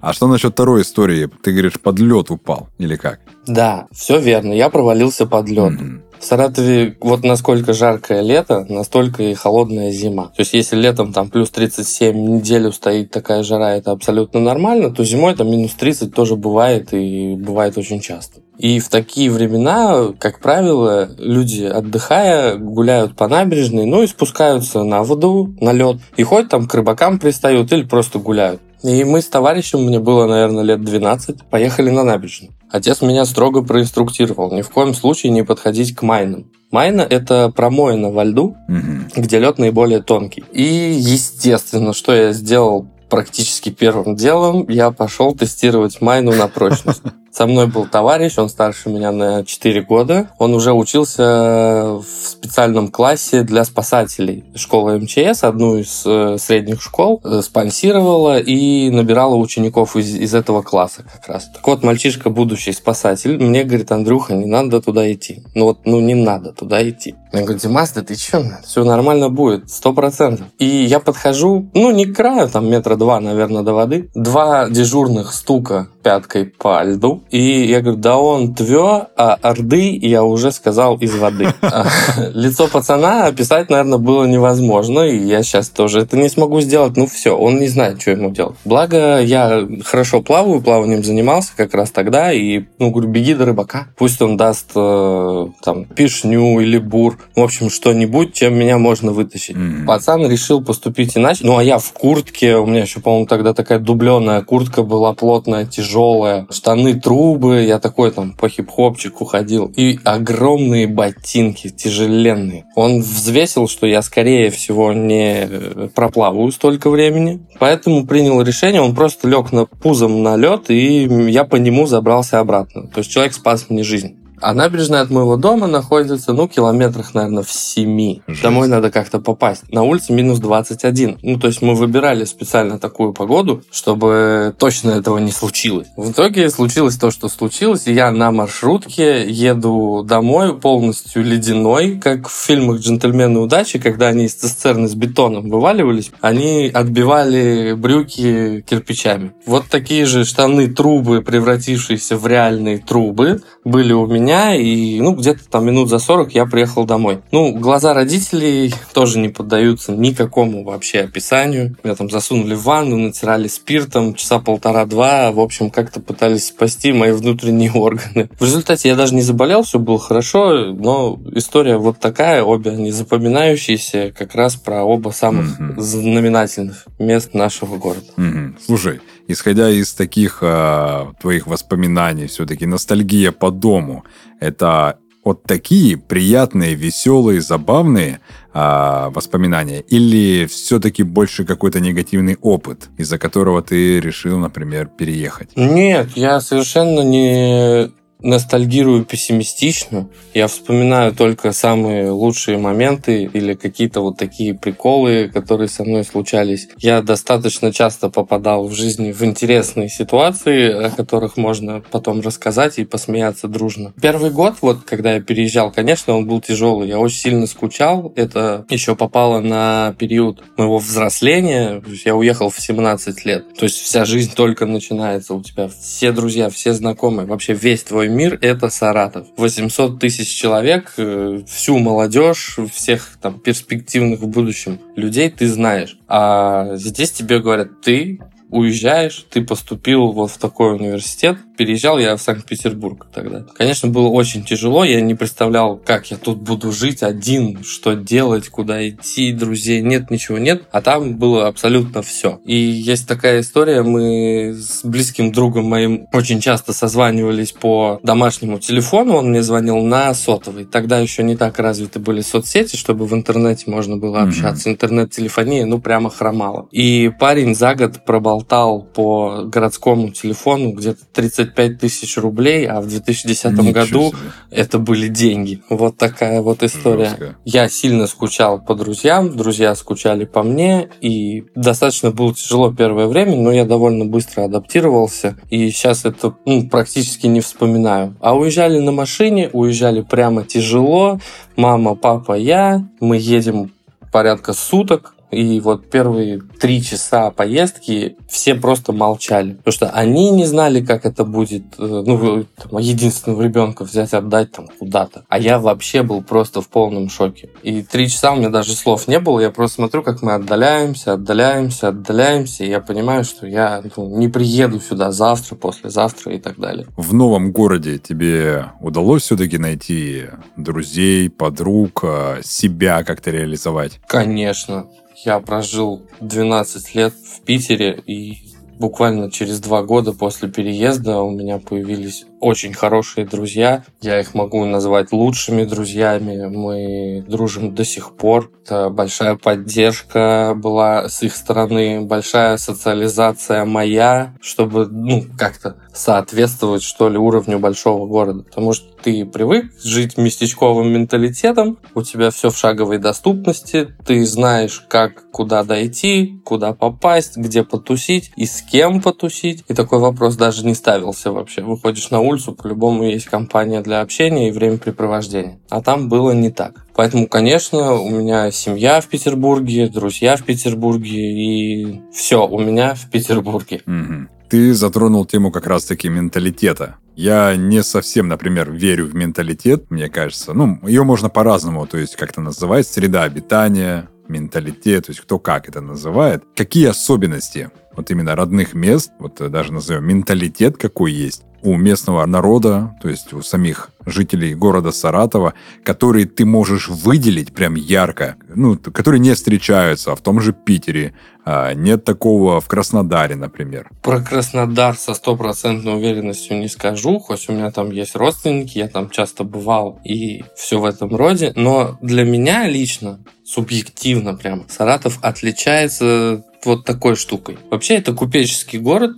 А 0.00 0.12
что 0.12 0.26
насчет 0.26 0.54
второй 0.54 0.82
истории? 0.82 1.28
Ты 1.44 1.52
говоришь, 1.52 1.78
под 1.80 2.00
лед 2.00 2.30
упал 2.32 2.68
или 2.78 2.96
как? 2.96 3.20
Да, 3.46 3.86
все 3.92 4.18
верно. 4.18 4.52
Я 4.52 4.68
провалился 4.68 5.26
под 5.26 5.48
лед. 5.48 5.74
Mm-hmm. 5.74 6.00
В 6.18 6.24
Саратове 6.24 6.96
вот 7.00 7.22
насколько 7.22 7.72
жаркое 7.72 8.20
лето, 8.22 8.66
настолько 8.68 9.22
и 9.22 9.34
холодная 9.34 9.92
зима. 9.92 10.32
То 10.34 10.40
есть 10.40 10.54
если 10.54 10.76
летом 10.76 11.12
там 11.12 11.30
плюс 11.30 11.50
37 11.50 12.16
неделю 12.16 12.72
стоит 12.72 13.12
такая 13.12 13.44
жара, 13.44 13.76
это 13.76 13.92
абсолютно 13.92 14.40
нормально, 14.40 14.90
то 14.90 15.04
зимой 15.04 15.36
там 15.36 15.48
минус 15.48 15.72
30 15.74 16.12
тоже 16.12 16.34
бывает 16.34 16.92
и 16.92 17.36
бывает 17.36 17.78
очень 17.78 18.00
часто. 18.00 18.40
И 18.62 18.78
в 18.78 18.90
такие 18.90 19.28
времена, 19.28 20.12
как 20.20 20.38
правило, 20.38 21.10
люди, 21.18 21.64
отдыхая, 21.64 22.54
гуляют 22.54 23.16
по 23.16 23.26
набережной, 23.26 23.86
ну 23.86 24.04
и 24.04 24.06
спускаются 24.06 24.84
на 24.84 25.02
воду, 25.02 25.52
на 25.60 25.72
лед, 25.72 25.96
и 26.16 26.22
ходят 26.22 26.50
там 26.50 26.68
к 26.68 26.74
рыбакам 26.76 27.18
пристают 27.18 27.72
или 27.72 27.82
просто 27.82 28.20
гуляют. 28.20 28.60
И 28.84 29.02
мы 29.02 29.20
с 29.20 29.26
товарищем, 29.26 29.80
мне 29.80 29.98
было, 29.98 30.28
наверное, 30.28 30.62
лет 30.62 30.80
12, 30.80 31.42
поехали 31.50 31.90
на 31.90 32.04
набережную. 32.04 32.52
Отец 32.70 33.02
меня 33.02 33.24
строго 33.24 33.64
проинструктировал 33.64 34.52
ни 34.52 34.62
в 34.62 34.70
коем 34.70 34.94
случае 34.94 35.32
не 35.32 35.42
подходить 35.42 35.96
к 35.96 36.02
майнам. 36.02 36.46
Майна– 36.70 37.02
это 37.10 37.50
промоина 37.50 38.10
во 38.10 38.22
льду, 38.22 38.54
угу. 38.68 39.10
где 39.16 39.40
лед 39.40 39.58
наиболее 39.58 40.02
тонкий. 40.02 40.44
И, 40.52 40.62
естественно, 40.62 41.92
что 41.92 42.14
я 42.14 42.32
сделал 42.32 42.86
практически 43.10 43.70
первым 43.70 44.14
делом, 44.14 44.68
я 44.68 44.92
пошел 44.92 45.34
тестировать 45.34 46.00
майну 46.00 46.32
на 46.32 46.46
прочность. 46.46 47.02
Со 47.32 47.46
мной 47.46 47.66
был 47.66 47.86
товарищ, 47.86 48.36
он 48.36 48.50
старше 48.50 48.90
меня 48.90 49.10
на 49.10 49.42
4 49.42 49.82
года. 49.82 50.28
Он 50.38 50.52
уже 50.52 50.72
учился 50.72 51.94
в 51.98 52.04
специальном 52.04 52.88
классе 52.88 53.42
для 53.42 53.64
спасателей. 53.64 54.44
Школа 54.54 54.98
МЧС, 54.98 55.42
одну 55.42 55.78
из 55.78 56.02
э, 56.04 56.36
средних 56.38 56.82
школ, 56.82 57.22
э, 57.24 57.40
спонсировала 57.42 58.38
и 58.38 58.90
набирала 58.90 59.36
учеников 59.36 59.96
из, 59.96 60.14
из 60.14 60.34
этого 60.34 60.60
класса 60.60 61.04
как 61.10 61.26
раз. 61.26 61.48
Так 61.54 61.66
вот, 61.66 61.82
мальчишка, 61.82 62.28
будущий 62.28 62.72
спасатель, 62.72 63.42
мне 63.42 63.64
говорит, 63.64 63.90
Андрюха, 63.92 64.34
не 64.34 64.46
надо 64.46 64.82
туда 64.82 65.10
идти. 65.10 65.42
Ну 65.54 65.64
вот, 65.64 65.86
ну 65.86 66.00
не 66.00 66.14
надо 66.14 66.52
туда 66.52 66.86
идти. 66.86 67.14
Я 67.32 67.40
говорю, 67.44 67.58
Димас, 67.58 67.92
да 67.92 68.02
ты 68.02 68.14
че? 68.14 68.58
Все 68.62 68.84
нормально 68.84 69.30
будет, 69.30 69.70
сто 69.70 69.94
процентов. 69.94 70.48
И 70.58 70.66
я 70.66 71.00
подхожу, 71.00 71.70
ну 71.72 71.90
не 71.90 72.04
к 72.04 72.14
краю, 72.14 72.48
там 72.50 72.68
метра 72.68 72.96
два, 72.96 73.20
наверное, 73.20 73.62
до 73.62 73.72
воды. 73.72 74.10
Два 74.14 74.68
дежурных 74.68 75.32
стука 75.32 75.88
пяткой 76.02 76.44
по 76.46 76.82
льду. 76.82 77.21
И 77.32 77.64
я 77.64 77.80
говорю, 77.80 77.98
да 77.98 78.18
он 78.18 78.54
твё, 78.54 79.06
а 79.16 79.38
орды 79.40 79.98
я 80.02 80.22
уже 80.22 80.52
сказал 80.52 80.98
из 80.98 81.14
воды. 81.14 81.48
Лицо 82.34 82.68
пацана 82.68 83.26
описать, 83.26 83.70
наверное, 83.70 83.98
было 83.98 84.26
невозможно, 84.26 85.00
и 85.00 85.16
я 85.16 85.42
сейчас 85.42 85.70
тоже 85.70 86.00
это 86.00 86.18
не 86.18 86.28
смогу 86.28 86.60
сделать. 86.60 86.98
Ну 86.98 87.06
все, 87.06 87.34
он 87.34 87.58
не 87.58 87.68
знает, 87.68 88.02
что 88.02 88.10
ему 88.10 88.30
делать. 88.30 88.56
Благо, 88.66 89.18
я 89.22 89.66
хорошо 89.82 90.20
плаваю, 90.20 90.60
плаванием 90.60 91.02
занимался 91.02 91.52
как 91.56 91.72
раз 91.74 91.90
тогда, 91.90 92.32
и, 92.32 92.64
ну, 92.78 92.90
говорю, 92.90 93.08
беги 93.08 93.32
до 93.32 93.46
рыбака. 93.46 93.86
Пусть 93.96 94.20
он 94.20 94.36
даст 94.36 94.70
э, 94.76 95.46
там 95.64 95.86
пишню 95.86 96.60
или 96.60 96.76
бур, 96.76 97.18
в 97.34 97.40
общем, 97.40 97.70
что-нибудь, 97.70 98.34
чем 98.34 98.58
меня 98.58 98.76
можно 98.76 99.12
вытащить. 99.12 99.56
Mm. 99.56 99.86
Пацан 99.86 100.30
решил 100.30 100.62
поступить 100.62 101.16
иначе. 101.16 101.46
Ну, 101.46 101.56
а 101.56 101.64
я 101.64 101.78
в 101.78 101.92
куртке, 101.94 102.56
у 102.56 102.66
меня 102.66 102.82
еще, 102.82 103.00
по-моему, 103.00 103.24
тогда 103.24 103.54
такая 103.54 103.78
дубленая 103.78 104.42
куртка 104.42 104.82
была 104.82 105.14
плотная, 105.14 105.64
тяжелая 105.64 106.46
штаны 106.50 107.00
трубы, 107.22 107.62
я 107.62 107.78
такой 107.78 108.10
там 108.10 108.32
по 108.32 108.48
хип-хопчику 108.48 109.24
ходил, 109.24 109.72
и 109.76 109.98
огромные 110.04 110.88
ботинки, 110.88 111.68
тяжеленные. 111.68 112.64
Он 112.74 113.00
взвесил, 113.00 113.68
что 113.68 113.86
я, 113.86 114.02
скорее 114.02 114.50
всего, 114.50 114.92
не 114.92 115.48
проплаваю 115.94 116.50
столько 116.50 116.90
времени, 116.90 117.40
поэтому 117.60 118.06
принял 118.06 118.42
решение, 118.42 118.80
он 118.80 118.94
просто 118.94 119.28
лег 119.28 119.52
на 119.52 119.66
пузом 119.66 120.22
на 120.22 120.36
лед, 120.36 120.70
и 120.70 121.04
я 121.30 121.44
по 121.44 121.56
нему 121.56 121.86
забрался 121.86 122.40
обратно. 122.40 122.88
То 122.88 122.98
есть 122.98 123.10
человек 123.10 123.34
спас 123.34 123.66
мне 123.68 123.84
жизнь. 123.84 124.21
А 124.42 124.54
набережная 124.54 125.02
от 125.02 125.10
моего 125.10 125.36
дома 125.36 125.68
находится, 125.68 126.32
ну, 126.32 126.48
километрах, 126.48 127.14
наверное, 127.14 127.44
в 127.44 127.52
7. 127.52 128.22
Жесть. 128.26 128.42
Домой 128.42 128.66
надо 128.66 128.90
как-то 128.90 129.20
попасть. 129.20 129.70
На 129.70 129.84
улице 129.84 130.12
минус 130.12 130.40
21. 130.40 131.18
Ну, 131.22 131.38
то 131.38 131.46
есть 131.46 131.62
мы 131.62 131.76
выбирали 131.76 132.24
специально 132.24 132.78
такую 132.80 133.12
погоду, 133.12 133.62
чтобы 133.70 134.52
точно 134.58 134.90
этого 134.90 135.18
не 135.18 135.30
случилось. 135.30 135.86
В 135.96 136.10
итоге 136.10 136.50
случилось 136.50 136.96
то, 136.96 137.12
что 137.12 137.28
случилось, 137.28 137.86
я 137.86 138.10
на 138.10 138.32
маршрутке 138.32 139.30
еду 139.30 140.02
домой 140.04 140.58
полностью 140.58 141.22
ледяной, 141.22 142.00
как 142.02 142.28
в 142.28 142.32
фильмах 142.32 142.80
«Джентльмены 142.80 143.38
удачи», 143.38 143.78
когда 143.78 144.08
они 144.08 144.24
из 144.24 144.34
цистерны 144.34 144.88
с 144.88 144.94
бетоном 144.94 145.50
вываливались, 145.50 146.10
они 146.20 146.68
отбивали 146.74 147.74
брюки 147.74 148.64
кирпичами. 148.68 149.32
Вот 149.46 149.66
такие 149.70 150.04
же 150.04 150.24
штаны 150.24 150.66
трубы, 150.66 151.22
превратившиеся 151.22 152.16
в 152.16 152.26
реальные 152.26 152.78
трубы, 152.78 153.40
были 153.64 153.92
у 153.92 154.06
меня 154.06 154.54
и 154.54 155.00
ну, 155.00 155.14
где-то 155.14 155.48
там 155.48 155.66
минут 155.66 155.88
за 155.88 155.98
40 155.98 156.34
я 156.34 156.46
приехал 156.46 156.84
домой. 156.84 157.20
Ну, 157.30 157.52
глаза 157.52 157.94
родителей 157.94 158.74
тоже 158.92 159.18
не 159.18 159.28
поддаются 159.28 159.92
никакому 159.92 160.64
вообще 160.64 161.00
описанию. 161.00 161.76
Меня 161.84 161.94
там 161.94 162.10
засунули 162.10 162.54
в 162.54 162.64
ванну, 162.64 162.96
натирали 162.96 163.48
спиртом, 163.48 164.14
часа 164.14 164.38
полтора-два, 164.38 165.30
в 165.32 165.40
общем, 165.40 165.70
как-то 165.70 166.00
пытались 166.00 166.48
спасти 166.48 166.92
мои 166.92 167.12
внутренние 167.12 167.72
органы. 167.74 168.28
В 168.38 168.44
результате 168.44 168.88
я 168.88 168.96
даже 168.96 169.14
не 169.14 169.22
заболел, 169.22 169.62
все 169.62 169.78
было 169.78 169.98
хорошо, 169.98 170.72
но 170.72 171.20
история 171.32 171.76
вот 171.76 171.98
такая, 172.00 172.42
обе 172.42 172.72
они 172.72 172.90
запоминающиеся, 172.90 174.12
как 174.16 174.34
раз 174.34 174.56
про 174.56 174.82
оба 174.82 175.10
самых 175.10 175.60
mm-hmm. 175.60 175.80
знаменательных 175.80 176.86
мест 176.98 177.34
нашего 177.34 177.76
города. 177.76 178.06
Mm-hmm. 178.16 178.54
Слушай, 178.66 179.00
исходя 179.28 179.70
из 179.70 179.92
таких 179.94 180.38
э, 180.42 181.06
твоих 181.20 181.46
воспоминаний, 181.46 182.26
все-таки 182.26 182.66
ностальгия 182.66 183.32
по 183.32 183.50
дому, 183.50 184.04
это 184.40 184.98
вот 185.24 185.44
такие 185.44 185.96
приятные, 185.96 186.74
веселые, 186.74 187.40
забавные 187.40 188.20
а, 188.52 189.10
воспоминания, 189.10 189.80
или 189.80 190.46
все-таки 190.46 191.04
больше 191.04 191.44
какой-то 191.44 191.80
негативный 191.80 192.36
опыт, 192.40 192.88
из-за 192.98 193.18
которого 193.18 193.62
ты 193.62 194.00
решил, 194.00 194.38
например, 194.38 194.86
переехать? 194.88 195.50
Нет, 195.56 196.08
я 196.16 196.40
совершенно 196.40 197.00
не 197.02 197.92
ностальгирую 198.22 199.04
пессимистично. 199.04 200.08
Я 200.34 200.46
вспоминаю 200.46 201.12
только 201.12 201.52
самые 201.52 202.10
лучшие 202.10 202.58
моменты 202.58 203.28
или 203.32 203.54
какие-то 203.54 204.00
вот 204.00 204.16
такие 204.16 204.54
приколы, 204.54 205.30
которые 205.32 205.68
со 205.68 205.84
мной 205.84 206.04
случались. 206.04 206.68
Я 206.78 207.02
достаточно 207.02 207.72
часто 207.72 208.08
попадал 208.08 208.66
в 208.66 208.72
жизни 208.72 209.12
в 209.12 209.22
интересные 209.22 209.88
ситуации, 209.88 210.86
о 210.86 210.90
которых 210.90 211.36
можно 211.36 211.82
потом 211.90 212.20
рассказать 212.20 212.78
и 212.78 212.84
посмеяться 212.84 213.48
дружно. 213.48 213.92
Первый 214.00 214.30
год, 214.30 214.56
вот 214.60 214.82
когда 214.84 215.14
я 215.14 215.20
переезжал, 215.20 215.72
конечно, 215.72 216.16
он 216.16 216.26
был 216.26 216.40
тяжелый. 216.40 216.88
Я 216.88 216.98
очень 216.98 217.18
сильно 217.18 217.46
скучал. 217.46 218.12
Это 218.16 218.64
еще 218.68 218.94
попало 218.94 219.40
на 219.40 219.94
период 219.98 220.42
моего 220.56 220.78
взросления. 220.78 221.82
Я 222.04 222.14
уехал 222.14 222.50
в 222.50 222.60
17 222.60 223.24
лет. 223.24 223.54
То 223.54 223.64
есть 223.64 223.78
вся 223.78 224.04
жизнь 224.04 224.32
только 224.34 224.66
начинается. 224.66 225.34
У 225.34 225.42
тебя 225.42 225.68
все 225.68 226.12
друзья, 226.12 226.48
все 226.50 226.72
знакомые, 226.72 227.26
вообще 227.26 227.54
весь 227.54 227.82
твой 227.82 228.08
мир— 228.12 228.38
это 228.40 228.68
Саратов. 228.68 229.26
800 229.36 229.98
тысяч 229.98 230.28
человек, 230.28 230.94
э, 230.96 231.42
всю 231.46 231.78
молодежь, 231.78 232.58
всех 232.72 233.18
там 233.20 233.40
перспективных 233.40 234.20
в 234.20 234.26
будущем 234.26 234.80
людей 234.96 235.30
ты 235.30 235.48
знаешь. 235.48 235.98
А 236.08 236.76
здесь 236.76 237.12
тебе 237.12 237.40
говорят, 237.40 237.80
ты 237.82 238.20
уезжаешь, 238.52 239.26
ты 239.30 239.42
поступил 239.42 240.12
вот 240.12 240.30
в 240.30 240.38
такой 240.38 240.76
университет. 240.76 241.38
Переезжал 241.56 241.98
я 241.98 242.16
в 242.16 242.22
Санкт-Петербург 242.22 243.06
тогда. 243.12 243.44
Конечно, 243.56 243.88
было 243.88 244.08
очень 244.08 244.44
тяжело, 244.44 244.84
я 244.84 245.00
не 245.00 245.14
представлял, 245.14 245.76
как 245.76 246.10
я 246.10 246.16
тут 246.16 246.38
буду 246.38 246.70
жить 246.70 247.02
один, 247.02 247.64
что 247.64 247.94
делать, 247.94 248.48
куда 248.48 248.86
идти, 248.88 249.32
друзей 249.32 249.80
нет, 249.80 250.10
ничего 250.10 250.38
нет. 250.38 250.64
А 250.70 250.82
там 250.82 251.16
было 251.16 251.46
абсолютно 251.46 252.02
все. 252.02 252.40
И 252.44 252.54
есть 252.54 253.08
такая 253.08 253.40
история, 253.40 253.82
мы 253.82 254.52
с 254.54 254.84
близким 254.84 255.32
другом 255.32 255.64
моим 255.64 256.06
очень 256.12 256.40
часто 256.40 256.72
созванивались 256.72 257.52
по 257.52 258.00
домашнему 258.02 258.58
телефону, 258.58 259.14
он 259.14 259.30
мне 259.30 259.42
звонил 259.42 259.78
на 259.78 260.12
сотовый. 260.14 260.64
Тогда 260.66 260.98
еще 260.98 261.22
не 261.22 261.36
так 261.36 261.58
развиты 261.58 261.98
были 261.98 262.20
соцсети, 262.20 262.76
чтобы 262.76 263.06
в 263.06 263.14
интернете 263.14 263.70
можно 263.70 263.96
было 263.96 264.22
общаться. 264.22 264.68
Mm-hmm. 264.68 264.72
Интернет-телефония, 264.72 265.66
ну, 265.66 265.80
прямо 265.80 266.10
хромала. 266.10 266.68
И 266.70 267.10
парень 267.18 267.54
за 267.54 267.74
год 267.74 268.04
пробовал 268.04 268.41
болтал 268.42 268.82
по 268.82 269.42
городскому 269.44 270.10
телефону 270.10 270.72
где-то 270.72 271.00
35 271.12 271.78
тысяч 271.78 272.16
рублей, 272.16 272.66
а 272.66 272.80
в 272.80 272.88
2010 272.88 273.52
Ничего 273.52 273.72
году 273.72 274.08
себе. 274.08 274.18
это 274.50 274.78
были 274.78 275.08
деньги. 275.08 275.62
Вот 275.68 275.96
такая 275.96 276.42
вот 276.42 276.62
история. 276.62 277.10
Жестко. 277.10 277.36
Я 277.44 277.68
сильно 277.68 278.06
скучал 278.06 278.60
по 278.60 278.74
друзьям, 278.74 279.36
друзья 279.36 279.74
скучали 279.74 280.24
по 280.24 280.42
мне, 280.42 280.88
и 281.00 281.44
достаточно 281.54 282.10
было 282.10 282.34
тяжело 282.34 282.72
первое 282.72 283.06
время, 283.06 283.36
но 283.36 283.52
я 283.52 283.64
довольно 283.64 284.04
быстро 284.04 284.44
адаптировался, 284.44 285.36
и 285.50 285.70
сейчас 285.70 286.04
это 286.04 286.34
ну, 286.44 286.68
практически 286.68 287.26
не 287.26 287.40
вспоминаю. 287.40 288.16
А 288.20 288.36
уезжали 288.36 288.78
на 288.78 288.92
машине, 288.92 289.50
уезжали 289.52 290.02
прямо 290.02 290.44
тяжело, 290.44 291.20
мама, 291.56 291.94
папа, 291.94 292.32
я, 292.32 292.84
мы 293.00 293.16
едем 293.16 293.72
порядка 294.10 294.52
суток, 294.52 295.14
и 295.32 295.60
вот 295.60 295.88
первые 295.88 296.42
три 296.60 296.82
часа 296.82 297.30
поездки 297.30 298.16
все 298.28 298.54
просто 298.54 298.92
молчали. 298.92 299.54
Потому 299.54 299.72
что 299.72 299.90
они 299.90 300.30
не 300.30 300.44
знали, 300.44 300.84
как 300.84 301.06
это 301.06 301.24
будет, 301.24 301.64
э, 301.78 302.02
ну, 302.06 302.44
там, 302.56 302.78
единственного 302.78 303.42
ребенка 303.42 303.84
взять, 303.84 304.12
отдать 304.12 304.52
там 304.52 304.68
куда-то. 304.78 305.24
А 305.28 305.38
я 305.38 305.58
вообще 305.58 306.02
был 306.02 306.22
просто 306.22 306.60
в 306.60 306.68
полном 306.68 307.08
шоке. 307.08 307.48
И 307.62 307.82
три 307.82 308.08
часа 308.08 308.32
у 308.32 308.36
меня 308.36 308.50
даже 308.50 308.74
слов 308.74 309.08
не 309.08 309.18
было. 309.20 309.40
Я 309.40 309.50
просто 309.50 309.76
смотрю, 309.76 310.02
как 310.02 310.20
мы 310.20 310.34
отдаляемся, 310.34 311.14
отдаляемся, 311.14 311.88
отдаляемся. 311.88 312.64
И 312.64 312.68
я 312.68 312.80
понимаю, 312.80 313.24
что 313.24 313.46
я 313.46 313.82
ну, 313.96 314.18
не 314.18 314.28
приеду 314.28 314.80
сюда 314.80 315.12
завтра, 315.12 315.56
послезавтра 315.56 316.34
и 316.34 316.38
так 316.38 316.58
далее. 316.58 316.86
В 316.98 317.14
новом 317.14 317.52
городе 317.52 317.98
тебе 317.98 318.66
удалось 318.80 319.22
все-таки 319.22 319.56
найти 319.56 320.24
друзей, 320.56 321.30
подруг, 321.30 322.00
э, 322.02 322.40
себя 322.44 323.02
как-то 323.02 323.30
реализовать? 323.30 323.98
Конечно. 324.06 324.86
Я 325.24 325.38
прожил 325.40 326.02
12 326.20 326.94
лет 326.94 327.14
в 327.14 327.42
Питере, 327.42 328.02
и 328.06 328.38
буквально 328.78 329.30
через 329.30 329.60
два 329.60 329.82
года 329.82 330.12
после 330.12 330.48
переезда 330.48 331.20
у 331.20 331.30
меня 331.30 331.58
появились 331.58 332.26
очень 332.42 332.74
хорошие 332.74 333.24
друзья. 333.24 333.84
Я 334.00 334.20
их 334.20 334.34
могу 334.34 334.64
назвать 334.64 335.12
лучшими 335.12 335.64
друзьями. 335.64 336.48
Мы 336.48 337.24
дружим 337.26 337.72
до 337.72 337.84
сих 337.84 338.16
пор. 338.16 338.50
Это 338.64 338.90
большая 338.90 339.36
поддержка 339.36 340.52
была 340.56 341.08
с 341.08 341.22
их 341.22 341.36
стороны, 341.36 342.00
большая 342.02 342.56
социализация 342.56 343.64
моя, 343.64 344.34
чтобы 344.40 344.86
ну, 344.86 345.24
как-то 345.38 345.76
соответствовать, 345.94 346.82
что 346.82 347.08
ли, 347.08 347.16
уровню 347.16 347.60
большого 347.60 348.06
города. 348.06 348.42
Потому 348.42 348.72
что 348.72 348.92
ты 349.02 349.24
привык 349.24 349.72
жить 349.82 350.16
местечковым 350.16 350.92
менталитетом, 350.92 351.78
у 351.94 352.02
тебя 352.02 352.30
все 352.30 352.50
в 352.50 352.56
шаговой 352.56 352.98
доступности, 352.98 353.88
ты 354.06 354.24
знаешь, 354.24 354.84
как 354.88 355.30
куда 355.32 355.64
дойти, 355.64 356.40
куда 356.44 356.72
попасть, 356.72 357.36
где 357.36 357.64
потусить 357.64 358.30
и 358.36 358.46
с 358.46 358.62
кем 358.62 359.02
потусить. 359.02 359.64
И 359.68 359.74
такой 359.74 359.98
вопрос 359.98 360.36
даже 360.36 360.64
не 360.64 360.74
ставился 360.74 361.32
вообще. 361.32 361.62
Выходишь 361.62 362.10
на 362.10 362.20
улицу, 362.20 362.31
улицу 362.32 362.52
по-любому 362.52 363.04
есть 363.04 363.26
компания 363.26 363.80
для 363.80 364.00
общения 364.00 364.48
и 364.48 364.52
времяпрепровождения. 364.52 365.58
А 365.70 365.80
там 365.80 366.08
было 366.08 366.32
не 366.32 366.50
так. 366.50 366.86
Поэтому, 366.94 367.26
конечно, 367.26 367.94
у 367.94 368.10
меня 368.10 368.50
семья 368.50 369.00
в 369.00 369.06
Петербурге, 369.06 369.88
друзья 369.88 370.36
в 370.36 370.42
Петербурге 370.42 371.10
и 371.10 372.02
все 372.12 372.46
у 372.46 372.58
меня 372.58 372.94
в 372.94 373.10
Петербурге. 373.10 373.82
Угу. 373.86 374.28
Ты 374.50 374.74
затронул 374.74 375.24
тему 375.24 375.50
как 375.50 375.66
раз-таки 375.66 376.08
менталитета. 376.08 376.96
Я 377.16 377.56
не 377.56 377.82
совсем, 377.82 378.28
например, 378.28 378.70
верю 378.70 379.06
в 379.06 379.14
менталитет, 379.14 379.90
мне 379.90 380.08
кажется. 380.08 380.52
Ну, 380.52 380.78
ее 380.86 381.04
можно 381.04 381.28
по-разному, 381.28 381.86
то 381.86 381.98
есть 381.98 382.16
как-то 382.16 382.40
называть, 382.40 382.86
среда 382.86 383.22
обитания, 383.22 384.08
менталитет, 384.28 385.06
то 385.06 385.10
есть 385.10 385.20
кто 385.20 385.38
как 385.38 385.68
это 385.68 385.80
называет. 385.80 386.42
Какие 386.54 386.88
особенности 386.88 387.70
вот 387.94 388.10
именно 388.10 388.36
родных 388.36 388.74
мест, 388.74 389.12
вот 389.18 389.34
даже 389.50 389.72
назовем 389.72 390.04
менталитет 390.06 390.76
какой 390.76 391.12
есть, 391.12 391.44
у 391.62 391.76
местного 391.76 392.26
народа, 392.26 392.96
то 393.00 393.08
есть 393.08 393.32
у 393.32 393.42
самих 393.42 393.90
жителей 394.04 394.54
города 394.54 394.90
Саратова, 394.90 395.54
которые 395.84 396.26
ты 396.26 396.44
можешь 396.44 396.88
выделить 396.88 397.54
прям 397.54 397.76
ярко, 397.76 398.36
ну, 398.52 398.76
которые 398.76 399.20
не 399.20 399.32
встречаются, 399.32 400.16
в 400.16 400.20
том 400.20 400.40
же 400.40 400.52
Питере. 400.52 401.14
А 401.44 401.74
нет 401.74 402.04
такого 402.04 402.60
в 402.60 402.68
Краснодаре, 402.68 403.34
например. 403.34 403.90
Про 404.02 404.20
Краснодар 404.20 404.96
со 404.96 405.14
стопроцентной 405.14 405.94
уверенностью 405.94 406.58
не 406.58 406.68
скажу, 406.68 407.18
хоть 407.18 407.48
у 407.48 407.52
меня 407.52 407.70
там 407.70 407.90
есть 407.90 408.14
родственники, 408.14 408.78
я 408.78 408.88
там 408.88 409.10
часто 409.10 409.42
бывал 409.42 410.00
и 410.04 410.44
все 410.56 410.78
в 410.78 410.84
этом 410.84 411.14
роде, 411.14 411.52
но 411.56 411.98
для 412.00 412.24
меня 412.24 412.68
лично, 412.68 413.18
субъективно 413.44 414.34
прям, 414.34 414.66
Саратов 414.68 415.18
отличается 415.22 416.44
вот 416.64 416.84
такой 416.84 417.16
штукой. 417.16 417.58
Вообще 417.70 417.96
это 417.96 418.12
купеческий 418.12 418.78
город, 418.78 419.12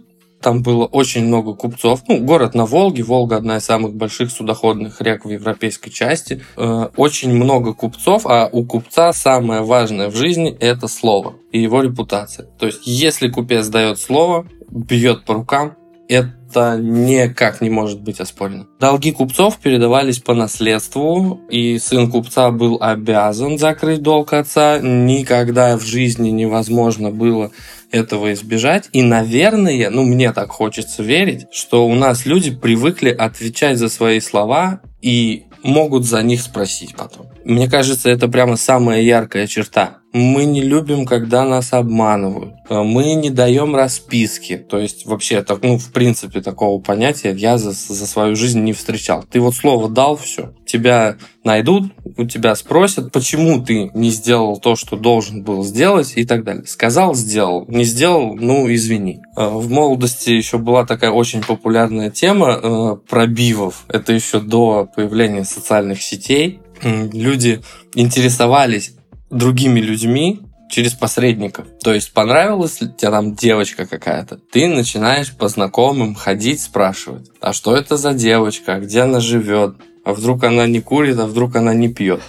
там 0.44 0.62
было 0.62 0.84
очень 0.84 1.24
много 1.24 1.54
купцов. 1.54 2.02
Ну, 2.06 2.18
город 2.18 2.54
на 2.54 2.66
Волге. 2.66 3.02
Волга 3.02 3.36
одна 3.36 3.56
из 3.56 3.64
самых 3.64 3.94
больших 3.94 4.30
судоходных 4.30 5.00
рек 5.00 5.24
в 5.24 5.30
европейской 5.30 5.88
части. 5.88 6.44
Э, 6.58 6.88
очень 6.96 7.32
много 7.34 7.72
купцов, 7.72 8.26
а 8.26 8.50
у 8.52 8.66
купца 8.66 9.14
самое 9.14 9.62
важное 9.62 10.10
в 10.10 10.14
жизни– 10.14 10.54
это 10.60 10.86
слово 10.86 11.36
и 11.50 11.62
его 11.62 11.80
репутация. 11.80 12.46
То 12.58 12.66
есть, 12.66 12.82
если 12.84 13.28
купец 13.28 13.68
дает 13.68 13.98
слово, 13.98 14.46
бьет 14.68 15.24
по 15.24 15.32
рукам, 15.32 15.76
это 16.08 16.34
никак 16.78 17.60
не 17.60 17.70
может 17.70 18.00
быть 18.00 18.20
оспорено. 18.20 18.66
Долги 18.80 19.12
купцов 19.12 19.58
передавались 19.58 20.18
по 20.18 20.34
наследству, 20.34 21.40
и 21.50 21.78
сын 21.78 22.10
купца 22.10 22.50
был 22.50 22.78
обязан 22.80 23.58
закрыть 23.58 24.02
долг 24.02 24.32
отца. 24.32 24.78
Никогда 24.80 25.76
в 25.76 25.82
жизни 25.82 26.30
невозможно 26.30 27.10
было 27.10 27.50
этого 27.90 28.32
избежать. 28.32 28.88
И, 28.92 29.02
наверное, 29.02 29.90
ну, 29.90 30.04
мне 30.04 30.32
так 30.32 30.50
хочется 30.50 31.02
верить, 31.02 31.46
что 31.52 31.86
у 31.86 31.94
нас 31.94 32.26
люди 32.26 32.50
привыкли 32.50 33.10
отвечать 33.10 33.78
за 33.78 33.88
свои 33.88 34.20
слова 34.20 34.80
и 35.00 35.44
могут 35.62 36.04
за 36.04 36.22
них 36.22 36.42
спросить 36.42 36.94
потом. 36.96 37.26
Мне 37.44 37.68
кажется, 37.68 38.10
это 38.10 38.28
прямо 38.28 38.56
самая 38.56 39.00
яркая 39.02 39.46
черта. 39.46 39.98
Мы 40.14 40.44
не 40.44 40.62
любим, 40.62 41.06
когда 41.06 41.44
нас 41.44 41.72
обманывают. 41.72 42.54
Мы 42.70 43.14
не 43.14 43.30
даем 43.30 43.74
расписки. 43.74 44.56
То 44.56 44.78
есть 44.78 45.06
вообще, 45.06 45.42
так, 45.42 45.60
ну, 45.64 45.76
в 45.76 45.90
принципе, 45.90 46.40
такого 46.40 46.80
понятия 46.80 47.32
я 47.32 47.58
за, 47.58 47.72
за 47.72 48.06
свою 48.06 48.36
жизнь 48.36 48.60
не 48.60 48.72
встречал. 48.72 49.24
Ты 49.28 49.40
вот 49.40 49.56
слово 49.56 49.88
дал, 49.88 50.16
все. 50.16 50.54
Тебя 50.64 51.16
найдут, 51.42 51.92
у 52.16 52.26
тебя 52.26 52.54
спросят, 52.54 53.10
почему 53.10 53.64
ты 53.64 53.90
не 53.92 54.10
сделал 54.10 54.58
то, 54.58 54.76
что 54.76 54.96
должен 54.96 55.42
был 55.42 55.64
сделать 55.64 56.12
и 56.14 56.24
так 56.24 56.44
далее. 56.44 56.64
Сказал, 56.64 57.16
сделал. 57.16 57.64
Не 57.66 57.82
сделал, 57.82 58.36
ну, 58.36 58.72
извини. 58.72 59.20
Э, 59.36 59.48
в 59.48 59.68
молодости 59.68 60.30
еще 60.30 60.58
была 60.58 60.86
такая 60.86 61.10
очень 61.10 61.42
популярная 61.42 62.10
тема 62.10 62.60
э, 62.62 62.96
пробивов. 63.08 63.84
Это 63.88 64.12
еще 64.12 64.38
до 64.38 64.88
появления 64.94 65.44
социальных 65.44 66.00
сетей. 66.02 66.60
Люди 66.82 67.62
интересовались 67.94 68.94
другими 69.30 69.80
людьми 69.80 70.40
через 70.70 70.92
посредников. 70.92 71.66
То 71.82 71.94
есть 71.94 72.12
понравилась 72.12 72.80
ли 72.80 72.88
тебе 72.88 73.10
там 73.10 73.34
девочка 73.34 73.86
какая-то, 73.86 74.36
ты 74.36 74.66
начинаешь 74.68 75.32
по 75.32 75.48
знакомым 75.48 76.14
ходить, 76.14 76.60
спрашивать, 76.60 77.30
а 77.40 77.52
что 77.52 77.76
это 77.76 77.96
за 77.96 78.12
девочка, 78.12 78.78
где 78.80 79.02
она 79.02 79.20
живет, 79.20 79.76
а 80.04 80.12
вдруг 80.12 80.44
она 80.44 80.66
не 80.66 80.80
курит, 80.80 81.18
а 81.18 81.26
вдруг 81.26 81.56
она 81.56 81.74
не 81.74 81.88
пьет. 81.88 82.20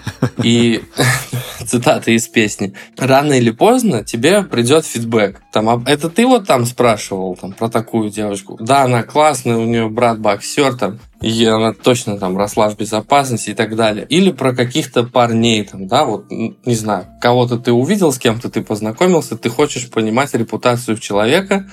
И 0.44 0.82
цитаты 1.66 2.16
из 2.16 2.28
песни. 2.28 2.74
Рано 2.98 3.34
или 3.34 3.52
поздно 3.52 4.04
тебе 4.04 4.44
придет 4.44 4.86
фидбэк. 4.86 5.42
Там, 5.52 5.70
«А 5.70 5.84
это 5.86 6.10
ты 6.10 6.26
вот 6.26 6.48
там 6.48 6.66
спрашивал 6.66 7.36
там, 7.36 7.52
про 7.52 7.70
такую 7.70 8.10
девочку? 8.10 8.58
Да, 8.60 8.84
она 8.84 9.04
классная, 9.04 9.58
у 9.58 9.66
нее 9.66 9.90
брат 9.90 10.20
боксер, 10.20 10.76
там, 10.76 11.00
и 11.22 11.46
она 11.46 11.74
точно 11.74 12.18
там 12.18 12.38
росла 12.38 12.70
в 12.70 12.78
безопасности 12.78 13.50
и 13.50 13.54
так 13.54 13.76
далее. 13.76 14.06
Или 14.10 14.32
про 14.32 14.54
каких-то 14.56 15.04
парней, 15.04 15.64
там, 15.64 15.88
да, 15.88 16.06
вот, 16.06 16.30
не 16.30 16.76
знаю, 16.76 17.08
кого-то 17.22 17.58
ты 17.58 17.72
увидел, 17.72 18.12
с 18.12 18.18
кем-то 18.18 18.50
ты 18.50 18.62
познакомился, 18.62 19.38
ты 19.38 19.50
хочешь 19.50 19.90
понимать 19.90 20.34
репутацию 20.34 20.98
человека, 20.98 21.68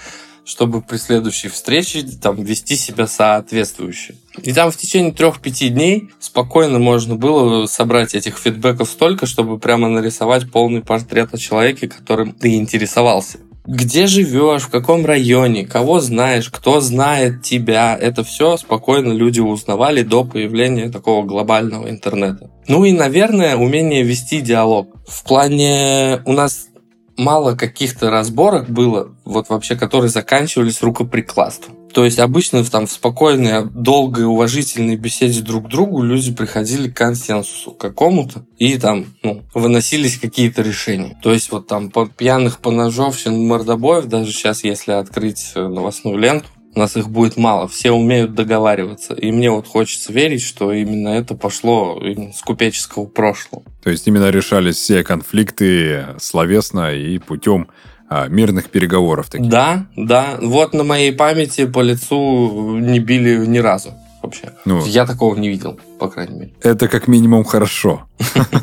чтобы 0.44 0.82
при 0.82 0.96
следующей 0.96 1.48
встрече 1.48 2.02
там 2.20 2.42
вести 2.42 2.76
себя 2.76 3.06
соответствующе. 3.06 4.14
И 4.42 4.52
там 4.52 4.70
в 4.70 4.76
течение 4.76 5.12
трех-пяти 5.12 5.68
дней 5.68 6.10
спокойно 6.18 6.78
можно 6.78 7.16
было 7.16 7.66
собрать 7.66 8.14
этих 8.14 8.38
фидбэков 8.38 8.88
столько, 8.88 9.26
чтобы 9.26 9.58
прямо 9.58 9.88
нарисовать 9.88 10.50
полный 10.50 10.80
портрет 10.80 11.32
о 11.32 11.38
человеке, 11.38 11.88
которым 11.88 12.32
ты 12.32 12.54
интересовался. 12.54 13.38
Где 13.64 14.08
живешь, 14.08 14.62
в 14.62 14.70
каком 14.70 15.06
районе, 15.06 15.64
кого 15.64 16.00
знаешь, 16.00 16.50
кто 16.50 16.80
знает 16.80 17.42
тебя, 17.42 17.96
это 17.96 18.24
все 18.24 18.56
спокойно 18.56 19.12
люди 19.12 19.38
узнавали 19.38 20.02
до 20.02 20.24
появления 20.24 20.90
такого 20.90 21.24
глобального 21.24 21.88
интернета. 21.88 22.50
Ну 22.66 22.84
и, 22.84 22.90
наверное, 22.90 23.56
умение 23.56 24.02
вести 24.02 24.40
диалог. 24.40 24.88
В 25.06 25.22
плане 25.22 26.22
у 26.24 26.32
нас 26.32 26.66
мало 27.16 27.54
каких-то 27.54 28.10
разборок 28.10 28.68
было, 28.70 29.14
вот 29.24 29.48
вообще, 29.48 29.76
которые 29.76 30.10
заканчивались 30.10 30.82
рукоприкладством. 30.82 31.76
То 31.92 32.04
есть 32.04 32.18
обычно 32.18 32.64
там 32.64 32.86
в 32.86 32.90
спокойной, 32.90 33.66
долгой, 33.66 34.24
уважительной 34.24 34.96
беседе 34.96 35.42
друг 35.42 35.66
к 35.66 35.68
другу 35.68 36.02
люди 36.02 36.32
приходили 36.32 36.88
к 36.88 36.96
консенсусу 36.96 37.72
какому-то 37.72 38.46
и 38.56 38.78
там 38.78 39.06
ну, 39.22 39.42
выносились 39.52 40.18
какие-то 40.18 40.62
решения. 40.62 41.18
То 41.22 41.32
есть 41.32 41.52
вот 41.52 41.66
там 41.66 41.90
по 41.90 42.06
пьяных 42.06 42.60
поножовщин, 42.60 43.46
мордобоев, 43.46 44.06
даже 44.06 44.32
сейчас 44.32 44.64
если 44.64 44.92
открыть 44.92 45.52
новостную 45.54 46.16
ленту, 46.16 46.48
у 46.74 46.78
нас 46.78 46.96
их 46.96 47.08
будет 47.08 47.36
мало, 47.36 47.68
все 47.68 47.92
умеют 47.92 48.34
договариваться. 48.34 49.14
И 49.14 49.30
мне 49.30 49.50
вот 49.50 49.66
хочется 49.66 50.12
верить, 50.12 50.42
что 50.42 50.72
именно 50.72 51.08
это 51.08 51.34
пошло 51.34 52.00
с 52.02 52.40
купеческого 52.40 53.06
прошлого. 53.06 53.62
То 53.82 53.90
есть 53.90 54.06
именно 54.06 54.30
решались 54.30 54.76
все 54.76 55.04
конфликты 55.04 56.06
словесно 56.18 56.94
и 56.94 57.18
путем 57.18 57.68
а, 58.08 58.28
мирных 58.28 58.70
переговоров. 58.70 59.28
Таких. 59.30 59.48
Да, 59.48 59.86
да. 59.96 60.38
Вот 60.40 60.74
на 60.74 60.84
моей 60.84 61.12
памяти 61.12 61.66
по 61.66 61.80
лицу 61.80 62.78
не 62.78 62.98
били 62.98 63.46
ни 63.46 63.58
разу 63.58 63.94
вообще. 64.22 64.52
Ну, 64.64 64.84
Я 64.86 65.06
такого 65.06 65.34
не 65.36 65.48
видел, 65.48 65.78
по 65.98 66.08
крайней 66.08 66.34
мере. 66.34 66.52
Это 66.62 66.88
как 66.88 67.08
минимум 67.08 67.44
хорошо. 67.44 68.08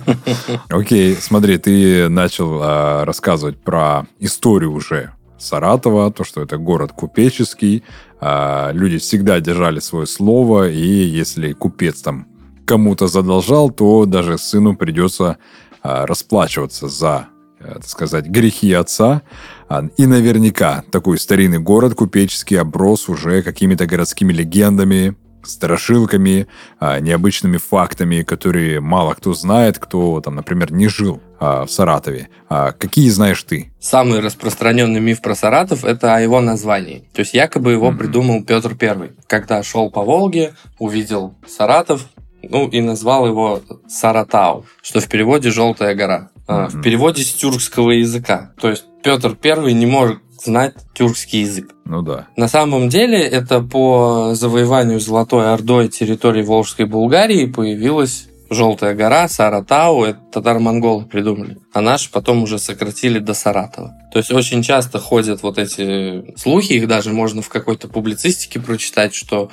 Окей, 0.69 1.15
смотри, 1.15 1.57
ты 1.57 2.09
начал 2.09 2.59
а, 2.61 3.05
рассказывать 3.05 3.57
про 3.57 4.07
историю 4.19 4.71
уже 4.71 5.11
Саратова, 5.39 6.11
то, 6.11 6.23
что 6.23 6.41
это 6.41 6.57
город 6.57 6.91
купеческий, 6.91 7.83
а, 8.21 8.71
люди 8.73 8.97
всегда 8.97 9.39
держали 9.39 9.79
свое 9.79 10.05
слово, 10.05 10.69
и 10.69 10.85
если 10.85 11.53
купец 11.53 12.01
там 12.01 12.27
кому-то 12.65 13.07
задолжал, 13.07 13.71
то 13.71 14.05
даже 14.05 14.37
сыну 14.37 14.75
придется 14.75 15.37
а, 15.81 16.05
расплачиваться 16.05 16.87
за, 16.87 17.27
э, 17.59 17.75
так 17.75 17.87
сказать, 17.87 18.25
грехи 18.27 18.73
отца. 18.73 19.21
А, 19.69 19.85
и 19.97 20.05
наверняка 20.05 20.83
такой 20.91 21.17
старинный 21.17 21.59
город 21.59 21.95
купеческий 21.95 22.59
оброс 22.59 23.09
уже 23.09 23.41
какими-то 23.41 23.85
городскими 23.87 24.33
легендами, 24.33 25.15
страшилками, 25.43 26.47
а, 26.79 26.99
необычными 26.99 27.57
фактами, 27.57 28.23
которые 28.23 28.79
мало 28.79 29.13
кто 29.13 29.33
знает, 29.33 29.79
кто 29.79 30.21
там, 30.21 30.35
например, 30.35 30.71
не 30.71 30.87
жил 30.87 31.21
а, 31.39 31.65
в 31.65 31.71
Саратове. 31.71 32.29
А 32.49 32.71
какие 32.71 33.09
знаешь 33.09 33.41
ты? 33.43 33.71
Самый 33.79 34.19
распространенный 34.19 34.99
миф 34.99 35.21
про 35.21 35.35
Саратов– 35.35 35.83
это 35.85 36.15
о 36.15 36.21
его 36.21 36.41
названии. 36.41 37.07
То 37.13 37.21
есть 37.21 37.33
якобы 37.33 37.71
его 37.71 37.89
mm-hmm. 37.89 37.97
придумал 37.97 38.43
Петр 38.43 38.75
Первый, 38.75 39.11
когда 39.27 39.63
шел 39.63 39.89
по 39.89 40.03
Волге, 40.03 40.53
увидел 40.77 41.35
Саратов, 41.47 42.07
ну 42.41 42.67
и 42.67 42.81
назвал 42.81 43.27
его 43.27 43.61
Саратау, 43.87 44.65
что 44.81 44.99
в 44.99 45.07
переводе 45.07 45.51
«желтая 45.51 45.95
гора». 45.95 46.29
Mm-hmm. 46.47 46.67
В 46.69 46.81
переводе 46.81 47.23
с 47.23 47.33
тюркского 47.33 47.91
языка. 47.91 48.53
То 48.59 48.69
есть 48.69 48.85
Петр 49.03 49.35
Первый 49.35 49.73
не 49.73 49.85
может 49.85 50.19
знать 50.43 50.75
тюркский 50.93 51.41
язык. 51.41 51.73
Ну 51.85 52.01
да. 52.01 52.27
На 52.35 52.47
самом 52.47 52.89
деле 52.89 53.19
это 53.19 53.61
по 53.61 54.31
завоеванию 54.33 54.99
Золотой 54.99 55.51
Ордой 55.51 55.87
территории 55.89 56.43
Волжской 56.43 56.85
Булгарии 56.85 57.45
появилась 57.45 58.29
Желтая 58.51 58.95
гора, 58.95 59.27
Саратау, 59.27 60.05
это 60.05 60.19
татаро-монголы 60.31 61.05
придумали. 61.05 61.57
А 61.71 61.81
наши 61.81 62.09
потом 62.09 62.41
уже 62.41 62.57
сократили 62.57 63.19
до 63.19 63.35
Саратова. 63.35 63.93
То 64.11 64.17
есть 64.17 64.31
очень 64.31 64.63
часто 64.63 64.97
ходят 64.97 65.43
вот 65.43 65.59
эти 65.59 66.35
слухи, 66.35 66.73
их 66.73 66.87
даже 66.87 67.11
можно 67.11 67.43
в 67.43 67.49
какой-то 67.49 67.87
публицистике 67.87 68.59
прочитать, 68.59 69.13
что 69.13 69.51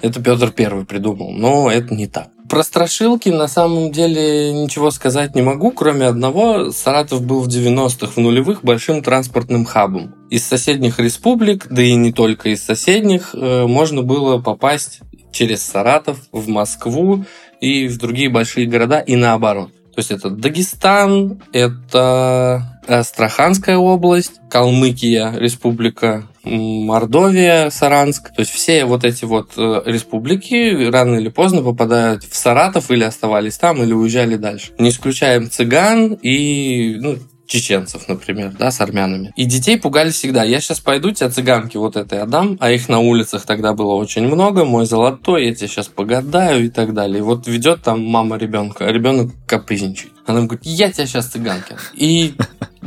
это 0.00 0.22
Петр 0.22 0.52
Первый 0.52 0.84
придумал, 0.84 1.32
но 1.32 1.70
это 1.70 1.92
не 1.92 2.06
так. 2.06 2.28
Про 2.48 2.62
страшилки 2.62 3.28
на 3.28 3.48
самом 3.48 3.90
деле 3.90 4.52
ничего 4.52 4.90
сказать 4.90 5.34
не 5.34 5.42
могу, 5.42 5.70
кроме 5.72 6.06
одного. 6.06 6.70
Саратов 6.70 7.22
был 7.22 7.40
в 7.40 7.48
90-х, 7.48 8.12
в 8.12 8.16
нулевых, 8.18 8.62
большим 8.62 9.02
транспортным 9.02 9.64
хабом. 9.64 10.14
Из 10.30 10.44
соседних 10.44 10.98
республик, 11.00 11.66
да 11.70 11.82
и 11.82 11.94
не 11.94 12.12
только 12.12 12.50
из 12.50 12.64
соседних, 12.64 13.34
э, 13.34 13.66
можно 13.66 14.02
было 14.02 14.38
попасть 14.38 15.00
через 15.32 15.62
Саратов 15.62 16.18
в 16.32 16.48
Москву 16.48 17.24
и 17.60 17.88
в 17.88 17.98
другие 17.98 18.28
большие 18.28 18.66
города 18.66 19.00
и 19.00 19.16
наоборот. 19.16 19.70
То 19.94 20.00
есть 20.00 20.10
это 20.10 20.28
Дагестан, 20.28 21.42
это 21.52 22.80
Астраханская 22.86 23.78
область, 23.78 24.40
Калмыкия, 24.50 25.32
республика, 25.38 26.28
Мордовия, 26.46 27.70
Саранск. 27.70 28.32
То 28.34 28.40
есть 28.40 28.52
все 28.52 28.84
вот 28.84 29.04
эти 29.04 29.24
вот 29.24 29.52
э, 29.56 29.82
республики 29.84 30.88
рано 30.90 31.16
или 31.16 31.28
поздно 31.28 31.62
попадают 31.62 32.24
в 32.24 32.36
Саратов 32.36 32.90
или 32.90 33.04
оставались 33.04 33.58
там, 33.58 33.82
или 33.82 33.92
уезжали 33.92 34.36
дальше. 34.36 34.72
Не 34.78 34.90
исключаем 34.90 35.50
цыган 35.50 36.14
и 36.22 36.96
ну, 37.00 37.16
чеченцев, 37.46 38.08
например, 38.08 38.52
да, 38.58 38.70
с 38.70 38.80
армянами. 38.80 39.32
И 39.36 39.44
детей 39.44 39.78
пугали 39.78 40.10
всегда. 40.10 40.44
Я 40.44 40.60
сейчас 40.60 40.80
пойду, 40.80 41.12
тебя 41.12 41.30
цыганки 41.30 41.76
вот 41.76 41.96
этой 41.96 42.20
отдам, 42.20 42.56
а 42.60 42.70
их 42.70 42.88
на 42.88 42.98
улицах 42.98 43.44
тогда 43.44 43.72
было 43.72 43.94
очень 43.94 44.26
много, 44.26 44.64
мой 44.64 44.86
золотой, 44.86 45.46
я 45.46 45.54
тебе 45.54 45.68
сейчас 45.68 45.88
погадаю 45.88 46.64
и 46.64 46.68
так 46.68 46.94
далее. 46.94 47.18
И 47.18 47.22
вот 47.22 47.46
ведет 47.46 47.82
там 47.82 48.04
мама 48.04 48.36
ребенка, 48.36 48.86
а 48.86 48.92
ребенок 48.92 49.30
капризничает. 49.46 50.12
Она 50.26 50.40
говорит, 50.42 50.60
я 50.64 50.90
тебя 50.90 51.06
сейчас 51.06 51.26
цыганки. 51.26 51.76
И 51.94 52.34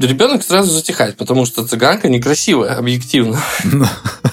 ребенок 0.07 0.43
сразу 0.43 0.71
затихает, 0.71 1.17
потому 1.17 1.45
что 1.45 1.65
цыганка 1.65 2.09
некрасивая, 2.09 2.75
объективно. 2.75 3.39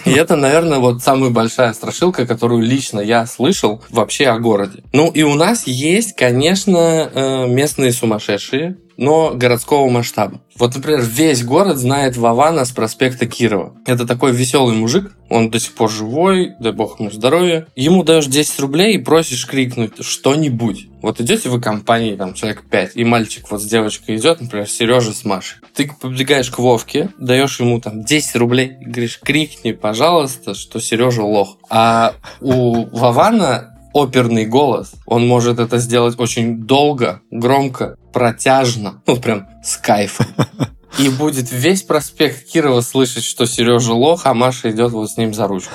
И 0.05 0.11
это, 0.11 0.37
наверное, 0.37 0.79
вот 0.79 1.03
самая 1.03 1.31
большая 1.31 1.73
страшилка, 1.73 2.27
которую 2.27 2.63
лично 2.63 3.01
я 3.01 3.27
слышал 3.27 3.83
вообще 3.91 4.27
о 4.27 4.39
городе. 4.39 4.85
Ну 4.93 5.11
и 5.11 5.23
у 5.23 5.35
нас 5.35 5.67
есть, 5.67 6.15
конечно, 6.15 7.11
э, 7.13 7.47
местные 7.49 7.93
сумасшедшие, 7.93 8.77
но 8.97 9.33
городского 9.35 9.89
масштаба. 9.89 10.41
Вот, 10.59 10.75
например, 10.75 11.03
весь 11.03 11.45
город 11.45 11.77
знает 11.77 12.17
Вавана 12.17 12.65
с 12.65 12.71
проспекта 12.71 13.27
Кирова. 13.27 13.75
Это 13.85 14.07
такой 14.07 14.33
веселый 14.33 14.75
мужик, 14.75 15.13
он 15.29 15.51
до 15.51 15.61
сих 15.61 15.75
пор 15.75 15.91
живой, 15.91 16.55
дай 16.61 16.73
бог 16.73 16.99
ему 16.99 17.11
здоровья. 17.11 17.67
Ему 17.77 18.05
даешь 18.05 18.27
10 18.27 18.61
рублей 18.61 18.95
и 18.95 18.99
просишь 18.99 19.47
крикнуть 19.47 20.05
что-нибудь. 20.05 20.89
Вот 21.03 21.21
идете 21.21 21.49
вы 21.49 21.61
компании, 21.61 22.17
там, 22.17 22.35
человек 22.35 22.65
5, 22.71 22.93
и 22.95 23.05
мальчик 23.05 23.51
вот 23.51 23.61
с 23.61 23.67
девочкой 23.67 24.17
идет, 24.17 24.41
например, 24.41 24.69
Сережа 24.69 25.13
с 25.13 25.25
Машей. 25.25 25.56
Ты 25.75 25.91
побегаешь 26.01 26.51
к 26.51 26.59
Вовке, 26.59 27.11
даешь 27.19 27.61
ему 27.61 27.81
там 27.81 28.03
10 28.03 28.37
рублей, 28.37 28.77
и 28.81 28.85
говоришь, 28.85 29.21
крикни, 29.23 29.73
пожалуйста, 29.73 30.55
что 30.55 30.81
Сережа 30.81 31.23
лох. 31.23 31.59
А 31.69 32.15
у 32.41 32.87
Вавана 32.97 33.77
оперный 33.93 34.45
голос. 34.45 34.93
Он 35.07 35.27
может 35.27 35.59
это 35.59 35.79
сделать 35.79 36.19
очень 36.19 36.67
долго, 36.67 37.23
громко, 37.31 37.97
протяжно, 38.13 39.03
ну 39.07 39.17
прям 39.17 39.49
с 39.65 39.77
кайфом. 39.79 40.27
И 40.99 41.09
будет 41.09 41.51
весь 41.51 41.83
проспект 41.83 42.47
Кирова 42.47 42.81
слышать, 42.81 43.25
что 43.25 43.47
Сережа 43.47 43.93
лох, 43.93 44.23
а 44.25 44.35
Маша 44.35 44.71
идет 44.71 44.93
вот 44.93 45.11
с 45.11 45.17
ним 45.17 45.35
за 45.35 45.47
ручку. 45.47 45.73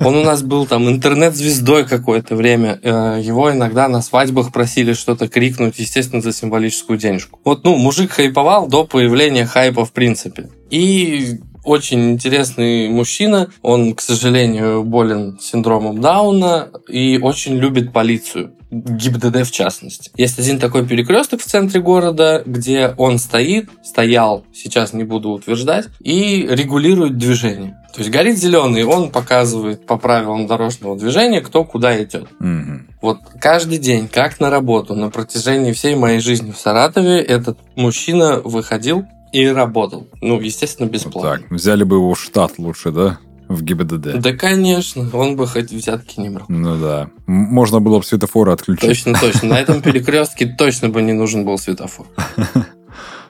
Он 0.00 0.16
у 0.16 0.22
нас 0.22 0.42
был 0.42 0.66
там 0.66 0.88
интернет-звездой 0.88 1.84
какое-то 1.84 2.36
время. 2.36 2.78
Э, 2.82 3.20
его 3.22 3.52
иногда 3.52 3.88
на 3.88 4.02
свадьбах 4.02 4.52
просили 4.52 4.92
что-то 4.92 5.28
крикнуть, 5.28 5.78
естественно, 5.78 6.22
за 6.22 6.32
символическую 6.32 6.98
денежку. 6.98 7.40
Вот, 7.44 7.64
ну, 7.64 7.76
мужик 7.76 8.12
хайповал 8.12 8.68
до 8.68 8.84
появления 8.84 9.46
хайпа 9.46 9.84
в 9.84 9.92
принципе. 9.92 10.48
И 10.70 11.40
очень 11.64 12.12
интересный 12.12 12.88
мужчина. 12.88 13.48
Он, 13.62 13.94
к 13.94 14.00
сожалению, 14.00 14.82
болен 14.84 15.38
синдромом 15.40 16.00
Дауна 16.00 16.70
и 16.88 17.18
очень 17.18 17.56
любит 17.56 17.92
полицию. 17.92 18.54
ГИБДД 18.72 19.46
в 19.46 19.50
частности. 19.50 20.10
Есть 20.16 20.38
один 20.38 20.58
такой 20.58 20.86
перекресток 20.86 21.42
в 21.42 21.44
центре 21.44 21.80
города, 21.80 22.42
где 22.46 22.94
он 22.96 23.18
стоит, 23.18 23.68
стоял, 23.84 24.46
сейчас 24.54 24.94
не 24.94 25.04
буду 25.04 25.30
утверждать, 25.30 25.88
и 26.00 26.46
регулирует 26.48 27.18
движение. 27.18 27.76
То 27.92 27.98
есть 27.98 28.10
горит 28.10 28.38
зеленый, 28.38 28.84
он 28.84 29.10
показывает 29.10 29.84
по 29.84 29.98
правилам 29.98 30.46
дорожного 30.46 30.96
движения, 30.96 31.40
кто 31.40 31.64
куда 31.64 32.02
идет. 32.02 32.26
Mm-hmm. 32.40 32.80
Вот 33.02 33.18
каждый 33.40 33.78
день, 33.78 34.08
как 34.08 34.40
на 34.40 34.48
работу, 34.48 34.94
на 34.94 35.10
протяжении 35.10 35.72
всей 35.72 35.94
моей 35.94 36.20
жизни 36.20 36.52
в 36.52 36.56
Саратове, 36.56 37.20
этот 37.20 37.58
мужчина 37.76 38.40
выходил 38.42 39.04
и 39.32 39.46
работал. 39.46 40.06
Ну, 40.20 40.40
естественно, 40.40 40.88
бесплатно. 40.88 41.30
Вот 41.30 41.40
так, 41.40 41.50
взяли 41.50 41.84
бы 41.84 41.96
его 41.96 42.14
в 42.14 42.20
штат 42.20 42.58
лучше, 42.58 42.92
да? 42.92 43.18
В 43.48 43.62
ГИБДД. 43.62 44.18
Да, 44.20 44.32
конечно. 44.32 45.10
Он 45.12 45.36
бы 45.36 45.46
хоть 45.46 45.70
взятки 45.70 46.20
не 46.20 46.30
брал. 46.30 46.46
Ну 46.48 46.78
да. 46.78 47.10
Можно 47.26 47.80
было 47.80 47.98
бы 47.98 48.04
светофоры 48.04 48.52
отключить. 48.52 48.88
Точно, 48.88 49.18
точно. 49.18 49.48
На 49.50 49.60
этом 49.60 49.82
перекрестке 49.82 50.46
точно 50.46 50.88
бы 50.88 51.02
не 51.02 51.12
нужен 51.12 51.44
был 51.44 51.58
светофор. 51.58 52.06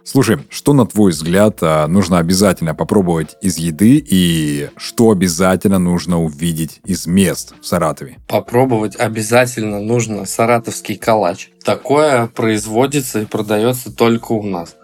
Слушай, 0.05 0.39
что, 0.49 0.73
на 0.73 0.87
твой 0.87 1.13
взгляд, 1.13 1.59
а, 1.61 1.87
нужно 1.87 2.19
обязательно 2.19 2.75
попробовать 2.75 3.37
из 3.41 3.57
еды 3.59 4.05
и 4.05 4.69
что 4.77 5.11
обязательно 5.11 5.79
нужно 5.79 6.21
увидеть 6.21 6.81
из 6.85 7.07
мест 7.07 7.55
в 7.61 7.67
Саратове? 7.67 8.19
Попробовать 8.27 8.97
обязательно 8.97 9.81
нужно 9.81 10.25
саратовский 10.27 10.97
калач. 10.97 11.51
Такое 11.65 12.27
производится 12.27 13.21
и 13.21 13.27
продается 13.27 13.93
только 13.93 14.33
у 14.33 14.43
нас. 14.43 14.77